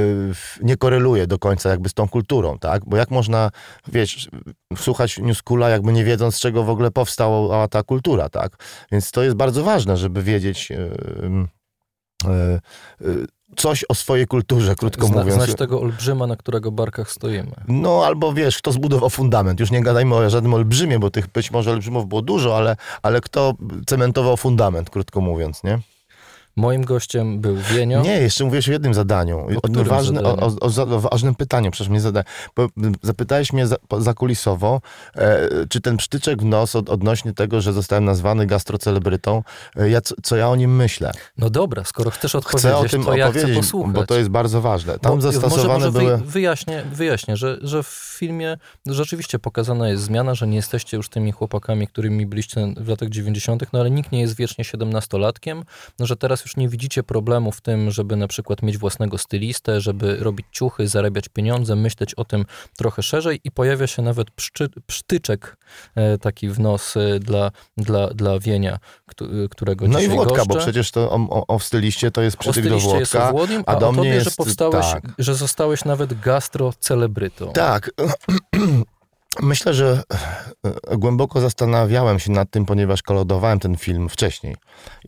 nie 0.62 0.76
koreluje 0.76 1.26
do 1.26 1.38
końca 1.38 1.70
jakby 1.70 1.88
z 1.88 1.94
tą 1.94 2.08
kulturą, 2.08 2.58
tak? 2.58 2.82
Bo 2.86 2.96
jak 2.96 3.10
można, 3.10 3.50
wiesz, 3.88 4.28
słuchać 4.76 5.18
Newskula, 5.18 5.68
jakby 5.68 5.92
nie 5.92 6.04
wiedząc, 6.04 6.34
z 6.34 6.40
czego 6.40 6.64
w 6.64 6.70
ogóle 6.70 6.90
powstała 6.90 7.68
ta 7.68 7.82
kultura, 7.82 8.28
tak? 8.28 8.56
Więc 8.92 9.10
to 9.10 9.22
jest 9.22 9.36
bardzo 9.36 9.64
ważne, 9.64 9.96
żeby 9.96 10.22
wiedzieć 10.22 10.72
e, 10.72 10.76
coś 13.56 13.84
o 13.88 13.94
swojej 13.94 14.26
kulturze, 14.26 14.74
krótko 14.76 15.06
Zna, 15.06 15.16
mówiąc. 15.16 15.44
znać 15.44 15.58
tego 15.58 15.80
olbrzyma, 15.80 16.26
na 16.26 16.36
którego 16.36 16.72
barkach 16.72 17.10
stoimy. 17.10 17.52
No 17.68 18.02
albo 18.06 18.32
wiesz, 18.32 18.58
kto 18.58 18.72
zbudował 18.72 19.10
fundament. 19.10 19.60
Już 19.60 19.70
nie 19.70 19.82
gadajmy 19.82 20.14
o 20.14 20.30
żadnym 20.30 20.54
olbrzymie, 20.54 20.98
bo 20.98 21.10
tych 21.10 21.26
być 21.28 21.50
może 21.50 21.70
olbrzymów 21.70 22.08
było 22.08 22.22
dużo, 22.22 22.56
ale, 22.56 22.76
ale 23.02 23.20
kto 23.20 23.54
cementował 23.86 24.36
fundament, 24.36 24.90
krótko 24.90 25.20
mówiąc, 25.20 25.64
nie? 25.64 25.78
Moim 26.58 26.84
gościem 26.84 27.40
był 27.40 27.56
Wienio. 27.56 28.02
Nie, 28.02 28.20
jeszcze 28.20 28.44
mówiłeś 28.44 28.68
o 28.68 28.72
jednym 28.72 28.94
zadaniu. 28.94 29.38
O, 29.38 29.42
o, 29.42 30.04
zadaniu? 30.04 30.26
o, 30.26 30.46
o, 30.60 30.96
o 30.96 31.00
ważnym 31.00 31.34
pytaniu, 31.34 31.70
przecież 31.70 31.88
mnie 31.88 32.00
zada. 32.00 32.24
Bo, 32.56 32.68
m, 32.76 32.94
zapytałeś 33.02 33.52
mnie 33.52 33.66
za, 33.66 33.76
zakulisowo, 33.98 34.80
e, 35.16 35.48
czy 35.68 35.80
ten 35.80 35.96
przytyczek 35.96 36.42
w 36.42 36.44
nos 36.44 36.76
od, 36.76 36.90
odnośnie 36.90 37.32
tego, 37.32 37.60
że 37.60 37.72
zostałem 37.72 38.04
nazwany 38.04 38.46
gastrocelebrytą, 38.46 39.42
e, 39.76 39.90
ja, 39.90 40.00
co, 40.00 40.14
co 40.22 40.36
ja 40.36 40.48
o 40.48 40.56
nim 40.56 40.76
myślę. 40.76 41.12
No 41.38 41.50
dobra, 41.50 41.84
skoro 41.84 42.10
chcesz 42.10 42.34
odpowiedzieć, 42.34 42.70
Chcę 42.70 42.76
o 42.76 42.88
tym 42.88 43.04
to 43.04 43.16
ja 43.16 43.30
chcę 43.30 43.38
opowiedzieć, 43.38 43.64
posłuchać. 43.64 43.94
bo 43.94 44.06
to 44.06 44.18
jest 44.18 44.30
bardzo 44.30 44.60
ważne. 44.60 44.98
Tam 44.98 45.14
Bo- 45.14 45.20
zastosowane 45.20 45.62
może, 45.62 45.86
może 45.86 45.92
były... 45.92 46.16
Wy, 46.16 46.24
wyjaśnię, 46.24 46.82
wyjaśnię 46.92 47.36
że, 47.36 47.58
że 47.62 47.82
w 47.82 48.14
filmie 48.18 48.58
rzeczywiście 48.86 49.38
pokazana 49.38 49.88
jest 49.88 50.02
zmiana, 50.02 50.34
że 50.34 50.46
nie 50.46 50.56
jesteście 50.56 50.96
już 50.96 51.08
tymi 51.08 51.32
chłopakami, 51.32 51.86
którymi 51.88 52.26
byliście 52.26 52.74
w 52.76 52.88
latach 52.88 53.08
90., 53.08 53.62
no 53.72 53.80
ale 53.80 53.90
nikt 53.90 54.12
nie 54.12 54.20
jest 54.20 54.36
wiecznie 54.36 54.64
17-latkiem, 54.64 55.62
no, 55.98 56.06
że 56.06 56.16
teraz 56.16 56.47
już 56.48 56.56
nie 56.56 56.68
widzicie 56.68 57.02
problemu 57.02 57.52
w 57.52 57.60
tym, 57.60 57.90
żeby 57.90 58.16
na 58.16 58.28
przykład 58.28 58.62
mieć 58.62 58.78
własnego 58.78 59.18
stylistę, 59.18 59.80
żeby 59.80 60.16
robić 60.16 60.46
ciuchy, 60.52 60.88
zarabiać 60.88 61.28
pieniądze, 61.28 61.76
myśleć 61.76 62.14
o 62.14 62.24
tym 62.24 62.44
trochę 62.76 63.02
szerzej 63.02 63.40
i 63.44 63.50
pojawia 63.50 63.86
się 63.86 64.02
nawet 64.02 64.30
pszczy, 64.30 64.68
psztyczek 64.86 65.56
e, 65.94 66.18
taki 66.18 66.48
w 66.48 66.60
nos 66.60 66.96
e, 66.96 67.18
dla, 67.18 67.50
dla, 67.76 68.08
dla 68.08 68.38
Wienia, 68.38 68.78
któ- 69.06 69.48
którego 69.50 69.88
No 69.88 70.00
i 70.00 70.08
Włodka, 70.08 70.34
goszczę. 70.34 70.54
bo 70.54 70.60
przecież 70.60 70.90
to 70.90 71.10
o, 71.10 71.16
o, 71.30 71.46
o 71.46 71.58
styliście 71.58 72.10
to 72.10 72.22
jest 72.22 72.36
przytyk 72.36 72.68
do 72.68 72.74
jest 72.74 72.86
Włodka. 72.86 73.30
Włodnim, 73.32 73.62
a 73.66 73.72
a, 73.72 73.76
do 73.80 73.92
mnie 73.92 73.98
tobie, 74.02 74.12
że 74.20 74.24
jest- 74.24 74.36
powstałeś, 74.36 74.86
tak. 74.86 75.02
że 75.18 75.34
zostałeś 75.34 75.84
nawet 75.84 76.20
gastrocelebrytą. 76.20 77.52
Tak. 77.52 77.90
Myślę, 79.42 79.74
że 79.74 80.02
e, 80.64 80.96
głęboko 80.96 81.40
zastanawiałem 81.40 82.18
się 82.18 82.32
nad 82.32 82.50
tym, 82.50 82.66
ponieważ 82.66 83.02
kolodowałem 83.02 83.58
ten 83.58 83.76
film 83.76 84.08
wcześniej. 84.08 84.56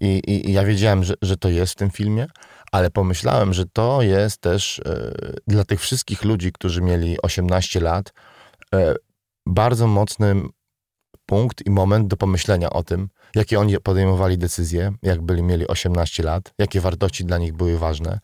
I, 0.01 0.07
i, 0.07 0.51
i 0.51 0.53
ja 0.53 0.64
wiedziałem, 0.64 1.05
że, 1.05 1.14
że 1.23 1.37
to 1.37 1.49
jest 1.49 1.73
w 1.73 1.77
tym 1.77 1.90
filmie, 1.90 2.27
ale 2.73 2.90
pomyślałem, 2.90 3.53
że 3.53 3.64
to 3.73 4.03
jest 4.03 4.40
też 4.40 4.79
e, 4.79 5.12
dla 5.47 5.64
tych 5.64 5.81
wszystkich 5.81 6.25
ludzi, 6.25 6.53
którzy 6.53 6.83
mieli 6.83 7.23
18 7.23 7.81
lat, 7.81 8.12
e, 8.75 8.95
bardzo 9.47 9.87
mocny 9.87 10.35
punkt 11.27 11.66
i 11.66 11.71
moment 11.71 12.09
do 12.09 12.16
pomyślenia 12.16 12.71
o 12.71 12.83
tym, 12.83 13.09
jakie 13.35 13.61
oni 13.61 13.81
podejmowali 13.81 14.38
decyzje, 14.38 14.93
jak 15.03 15.23
byli 15.23 15.43
mieli 15.43 15.66
18 15.66 16.23
lat, 16.23 16.55
jakie 16.59 16.81
wartości 16.81 17.25
dla 17.25 17.38
nich 17.38 17.53
były 17.53 17.79
ważne, 17.79 18.19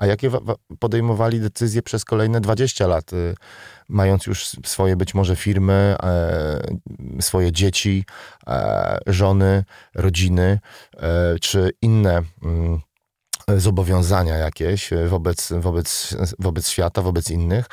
a 0.00 0.06
jakie 0.06 0.30
wa- 0.30 0.40
wa- 0.40 0.56
podejmowali 0.78 1.40
decyzje 1.40 1.82
przez 1.82 2.04
kolejne 2.04 2.40
20 2.40 2.86
lat, 2.86 3.12
y, 3.12 3.34
mając 3.88 4.26
już 4.26 4.46
swoje 4.64 4.96
być 4.96 5.14
może 5.14 5.36
firmy, 5.36 5.96
e, 6.02 6.60
swoje 7.20 7.52
dzieci, 7.52 8.04
e, 8.46 8.98
żony, 9.06 9.64
rodziny, 9.94 10.58
e, 10.96 11.38
czy 11.38 11.70
inne 11.82 12.22
mm, 12.42 12.80
zobowiązania 13.56 14.36
jakieś 14.36 14.90
wobec, 15.08 15.52
wobec, 15.60 16.16
wobec 16.38 16.68
świata, 16.68 17.02
wobec 17.02 17.30
innych. 17.30 17.66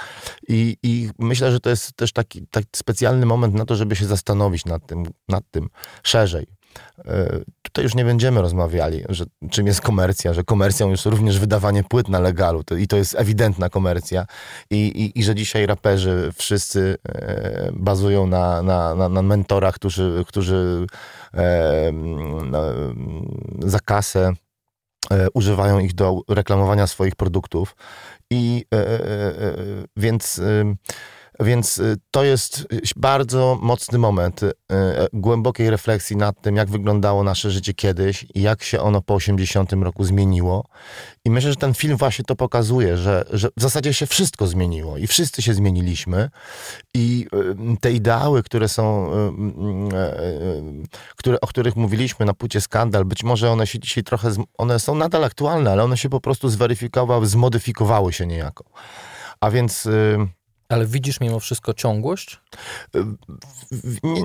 I, 0.47 0.77
I 0.83 1.09
myślę, 1.19 1.51
że 1.51 1.59
to 1.59 1.69
jest 1.69 1.93
też 1.93 2.13
taki, 2.13 2.47
taki 2.47 2.67
specjalny 2.75 3.25
moment 3.25 3.53
na 3.53 3.65
to, 3.65 3.75
żeby 3.75 3.95
się 3.95 4.05
zastanowić 4.05 4.65
nad 4.65 4.87
tym, 4.87 5.03
nad 5.29 5.43
tym 5.51 5.69
szerzej. 6.03 6.56
E, 7.05 7.39
Tutaj 7.77 7.83
już 7.83 7.95
nie 7.95 8.05
będziemy 8.05 8.41
rozmawiali, 8.41 9.03
że 9.09 9.25
czym 9.51 9.67
jest 9.67 9.81
komercja, 9.81 10.33
że 10.33 10.43
komercją 10.43 10.89
jest 10.89 11.05
również 11.05 11.39
wydawanie 11.39 11.83
płyt 11.83 12.09
na 12.09 12.19
legalu 12.19 12.63
to, 12.63 12.75
i 12.75 12.87
to 12.87 12.97
jest 12.97 13.15
ewidentna 13.15 13.69
komercja 13.69 14.25
i, 14.69 14.75
i, 14.75 15.19
i 15.19 15.23
że 15.23 15.35
dzisiaj 15.35 15.65
raperzy 15.65 16.31
wszyscy 16.35 16.97
e, 17.09 17.69
bazują 17.73 18.27
na, 18.27 18.61
na, 18.61 18.95
na, 18.95 19.09
na 19.09 19.21
mentorach, 19.21 19.75
którzy, 19.75 20.23
którzy 20.27 20.87
e, 21.33 21.91
no, 22.51 22.63
za 23.59 23.79
kasę 23.79 24.33
e, 25.11 25.27
używają 25.33 25.79
ich 25.79 25.93
do 25.93 26.21
reklamowania 26.29 26.87
swoich 26.87 27.15
produktów. 27.15 27.75
I 28.31 28.65
e, 28.73 28.77
e, 28.77 29.33
więc, 29.97 30.41
więc 31.39 31.79
e, 31.79 31.95
to 32.11 32.23
jest 32.23 32.67
bardzo 32.95 33.57
mocny 33.61 33.97
moment 33.97 34.43
e, 34.43 34.51
głębokiej 35.13 35.69
refleksji 35.69 36.15
nad 36.15 36.41
tym, 36.41 36.55
jak 36.55 36.69
wyglądało 36.69 37.23
nasze 37.23 37.51
życie 37.51 37.73
kiedyś 37.73 38.25
i 38.35 38.41
jak 38.41 38.63
się 38.63 38.79
ono 38.79 39.01
po 39.01 39.13
80 39.13 39.73
roku 39.73 40.03
zmieniło. 40.03 40.65
I 41.25 41.29
myślę, 41.29 41.49
że 41.49 41.55
ten 41.55 41.73
film 41.73 41.97
właśnie 41.97 42.25
to 42.25 42.35
pokazuje, 42.35 42.97
że, 42.97 43.25
że 43.29 43.49
w 43.57 43.61
zasadzie 43.61 43.93
się 43.93 44.05
wszystko 44.05 44.47
zmieniło 44.47 44.97
i 44.97 45.07
wszyscy 45.07 45.41
się 45.41 45.53
zmieniliśmy. 45.53 46.29
I 46.93 47.27
y, 47.73 47.77
te 47.81 47.91
ideały, 47.91 48.43
które 48.43 48.69
są, 48.69 49.11
y, 49.11 49.15
y, 49.15 49.97
y, 49.97 50.87
które, 51.15 51.41
o 51.41 51.47
których 51.47 51.75
mówiliśmy 51.75 52.25
na 52.25 52.33
płycie 52.33 52.61
Skandal, 52.61 53.05
być 53.05 53.23
może 53.23 53.51
one 53.51 53.67
się 53.67 53.79
dzisiaj 53.79 54.03
trochę, 54.03 54.31
one 54.57 54.79
są 54.79 54.95
nadal 54.95 55.23
aktualne, 55.23 55.71
ale 55.71 55.83
one 55.83 55.97
się 55.97 56.09
po 56.09 56.21
prostu 56.21 56.49
zweryfikowały, 56.49 57.27
zmodyfikowały 57.27 58.13
się 58.13 58.27
niejako. 58.27 58.63
A 59.39 59.51
więc 59.51 59.85
y, 59.85 60.17
Ale 60.69 60.85
widzisz 60.85 61.19
mimo 61.19 61.39
wszystko 61.39 61.73
ciągłość? 61.73 62.39
w, 63.71 63.97
nie, 64.03 64.21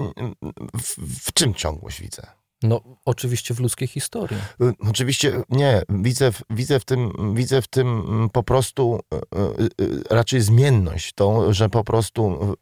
w, 0.83 0.96
w 1.28 1.33
czym 1.33 1.55
ciągłość 1.55 2.00
widzę? 2.00 2.22
No, 2.64 2.81
oczywiście 3.05 3.55
w 3.55 3.61
ludzkiej 3.61 3.88
historii. 3.88 4.37
Y, 4.62 4.72
Oczywiście 4.90 5.42
nie. 5.48 5.83
Widzę, 5.88 6.33
w- 6.33 6.42
widzę, 6.50 6.81
w 6.81 6.85
tym, 6.85 7.12
widzę 7.35 7.62
w 7.62 7.68
tym 7.68 7.88
mm, 8.09 8.31
po 8.31 8.42
prostu 8.42 9.00
y, 9.14 9.62
y, 9.83 9.85
y, 9.85 10.02
raczej 10.11 10.40
zmienność, 10.40 11.12
tą, 11.12 11.52
że 11.52 11.68
po 11.68 11.85
prostu 11.85 12.55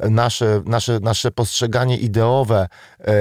y, 0.00 0.04
y, 0.06 0.10
nasze, 0.10 0.62
nasze, 0.66 1.00
nasze 1.00 1.30
postrzeganie 1.30 1.98
ideowe 1.98 2.68
e, 3.00 3.04
e, 3.06 3.14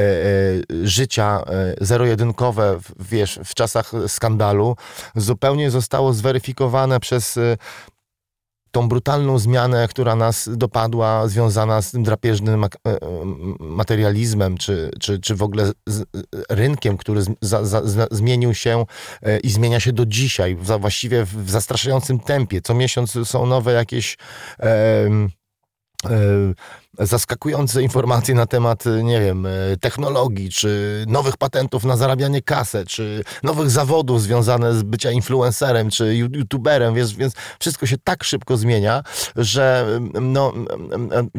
życia 0.83 1.43
e, 1.47 1.75
zero-jedynkowe, 1.85 2.79
w- 2.79 3.07
wiesz, 3.09 3.39
w 3.45 3.53
czasach 3.53 3.91
skandalu 4.07 4.75
zupełnie 5.15 5.71
zostało 5.71 6.13
zweryfikowane 6.13 6.99
przez 6.99 7.37
y, 7.37 7.57
tą 8.73 8.87
brutalną 8.89 9.39
zmianę, 9.39 9.87
która 9.87 10.15
nas 10.15 10.49
dopadła, 10.53 11.27
związana 11.27 11.81
z 11.81 11.91
tym 11.91 12.03
drapieżnym 12.03 12.63
e, 12.63 12.67
e, 12.67 12.99
materializmem, 13.59 14.57
czy, 14.57 14.91
czy, 14.99 15.19
czy 15.19 15.35
w 15.35 15.43
ogóle 15.43 15.71
z 15.87 16.03
rynkiem, 16.49 16.97
który 16.97 17.21
za, 17.41 17.65
za, 17.65 18.07
zmienił 18.11 18.53
się 18.53 18.85
e, 19.21 19.39
i 19.39 19.49
zmienia 19.49 19.79
się 19.79 19.93
do 19.93 20.05
dzisiaj, 20.05 20.55
właściwie 20.55 21.25
w, 21.25 21.49
zastraszającym 21.49 22.19
tempie. 22.19 22.61
Co 22.61 22.73
miesiąc 22.73 23.17
są 23.23 23.45
nowe 23.45 23.73
jakieś. 23.73 24.17
em, 24.59 25.29
e, 26.05 26.53
zaskakujące 26.99 27.83
informacje 27.83 28.35
na 28.35 28.45
temat, 28.45 28.83
nie 29.03 29.21
wiem, 29.21 29.47
technologii, 29.81 30.49
czy 30.49 31.03
nowych 31.07 31.37
patentów 31.37 31.83
na 31.83 31.97
zarabianie 31.97 32.41
kasę, 32.41 32.85
czy 32.85 33.23
nowych 33.43 33.69
zawodów 33.69 34.21
związanych 34.21 34.73
z 34.73 34.83
bycia 34.83 35.11
influencerem, 35.11 35.89
czy 35.89 36.15
youtuberem, 36.15 36.93
więc, 36.93 37.11
więc 37.11 37.33
wszystko 37.59 37.85
się 37.85 37.97
tak 38.03 38.23
szybko 38.23 38.57
zmienia, 38.57 39.03
że 39.35 39.87
no, 40.21 40.53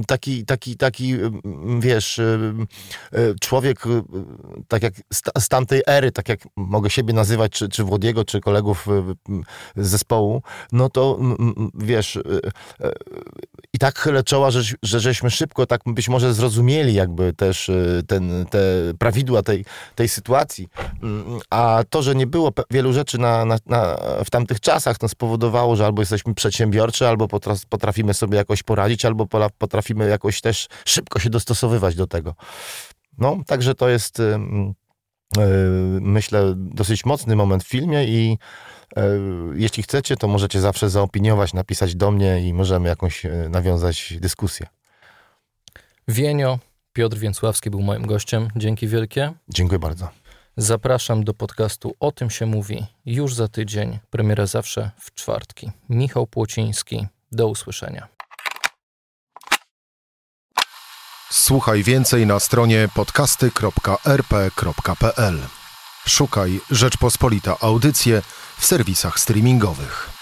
taki, 0.06 0.44
taki, 0.44 0.76
taki, 0.76 1.14
wiesz, 1.78 2.20
człowiek, 3.40 3.84
tak 4.68 4.82
jak 4.82 4.94
z 5.38 5.48
tamtej 5.48 5.82
ery, 5.86 6.12
tak 6.12 6.28
jak 6.28 6.40
mogę 6.56 6.90
siebie 6.90 7.14
nazywać, 7.14 7.52
czy, 7.52 7.68
czy 7.68 7.84
Włodiego, 7.84 8.24
czy 8.24 8.40
kolegów 8.40 8.86
z 9.76 9.88
zespołu, 9.88 10.42
no 10.72 10.88
to 10.88 11.18
wiesz, 11.74 12.18
i 13.72 13.78
tak 13.78 13.98
chylę 13.98 14.24
czoła, 14.24 14.50
że, 14.50 14.62
że 14.82 15.00
żeśmy 15.00 15.30
szybko 15.30 15.43
tak 15.68 15.80
być 15.86 16.08
może 16.08 16.34
zrozumieli 16.34 16.94
jakby 16.94 17.32
też 17.32 17.68
y, 17.68 18.02
ten, 18.06 18.46
te 18.50 18.58
prawidła 18.98 19.42
tej, 19.42 19.64
tej 19.94 20.08
sytuacji. 20.08 20.68
Mm, 21.02 21.40
a 21.50 21.82
to, 21.90 22.02
że 22.02 22.14
nie 22.14 22.26
było 22.26 22.52
wielu 22.70 22.92
rzeczy 22.92 23.18
na, 23.18 23.44
na, 23.44 23.58
na, 23.66 23.96
w 24.24 24.30
tamtych 24.30 24.60
czasach, 24.60 24.98
to 24.98 25.08
spowodowało, 25.08 25.76
że 25.76 25.86
albo 25.86 26.02
jesteśmy 26.02 26.34
przedsiębiorczy, 26.34 27.08
albo 27.08 27.28
potrafimy 27.68 28.14
sobie 28.14 28.38
jakoś 28.38 28.62
poradzić, 28.62 29.04
albo 29.04 29.26
potrafimy 29.58 30.08
jakoś 30.08 30.40
też 30.40 30.68
szybko 30.84 31.18
się 31.18 31.30
dostosowywać 31.30 31.94
do 31.94 32.06
tego. 32.06 32.34
No, 33.18 33.38
także 33.46 33.74
to 33.74 33.88
jest 33.88 34.20
y, 34.20 34.38
myślę 36.00 36.52
dosyć 36.56 37.04
mocny 37.04 37.36
moment 37.36 37.64
w 37.64 37.68
filmie 37.68 38.04
i 38.04 38.38
jeśli 39.54 39.82
chcecie, 39.82 40.16
to 40.16 40.28
możecie 40.28 40.60
zawsze 40.60 40.90
zaopiniować, 40.90 41.54
napisać 41.54 41.94
do 41.94 42.10
mnie 42.10 42.48
i 42.48 42.54
możemy 42.54 42.88
jakąś 42.88 43.22
nawiązać 43.50 44.14
dyskusję. 44.20 44.66
Wienio, 46.08 46.58
Piotr 46.92 47.16
Więcławski 47.16 47.70
był 47.70 47.82
moim 47.82 48.06
gościem. 48.06 48.48
Dzięki 48.56 48.88
wielkie. 48.88 49.32
Dziękuję 49.48 49.78
bardzo. 49.78 50.08
Zapraszam 50.56 51.24
do 51.24 51.34
podcastu 51.34 51.94
O 52.00 52.12
tym 52.12 52.30
się 52.30 52.46
mówi 52.46 52.86
już 53.06 53.34
za 53.34 53.48
tydzień. 53.48 53.98
Premiera 54.10 54.46
zawsze 54.46 54.90
w 55.00 55.14
czwartki. 55.14 55.70
Michał 55.88 56.26
Płociński. 56.26 57.06
Do 57.32 57.48
usłyszenia. 57.48 58.08
Słuchaj 61.30 61.82
więcej 61.82 62.26
na 62.26 62.40
stronie 62.40 62.88
podcasty.rp.pl. 62.94 65.38
Szukaj 66.06 66.60
Rzeczpospolita 66.70 67.56
Audycje 67.60 68.22
w 68.58 68.64
serwisach 68.64 69.20
streamingowych. 69.20 70.13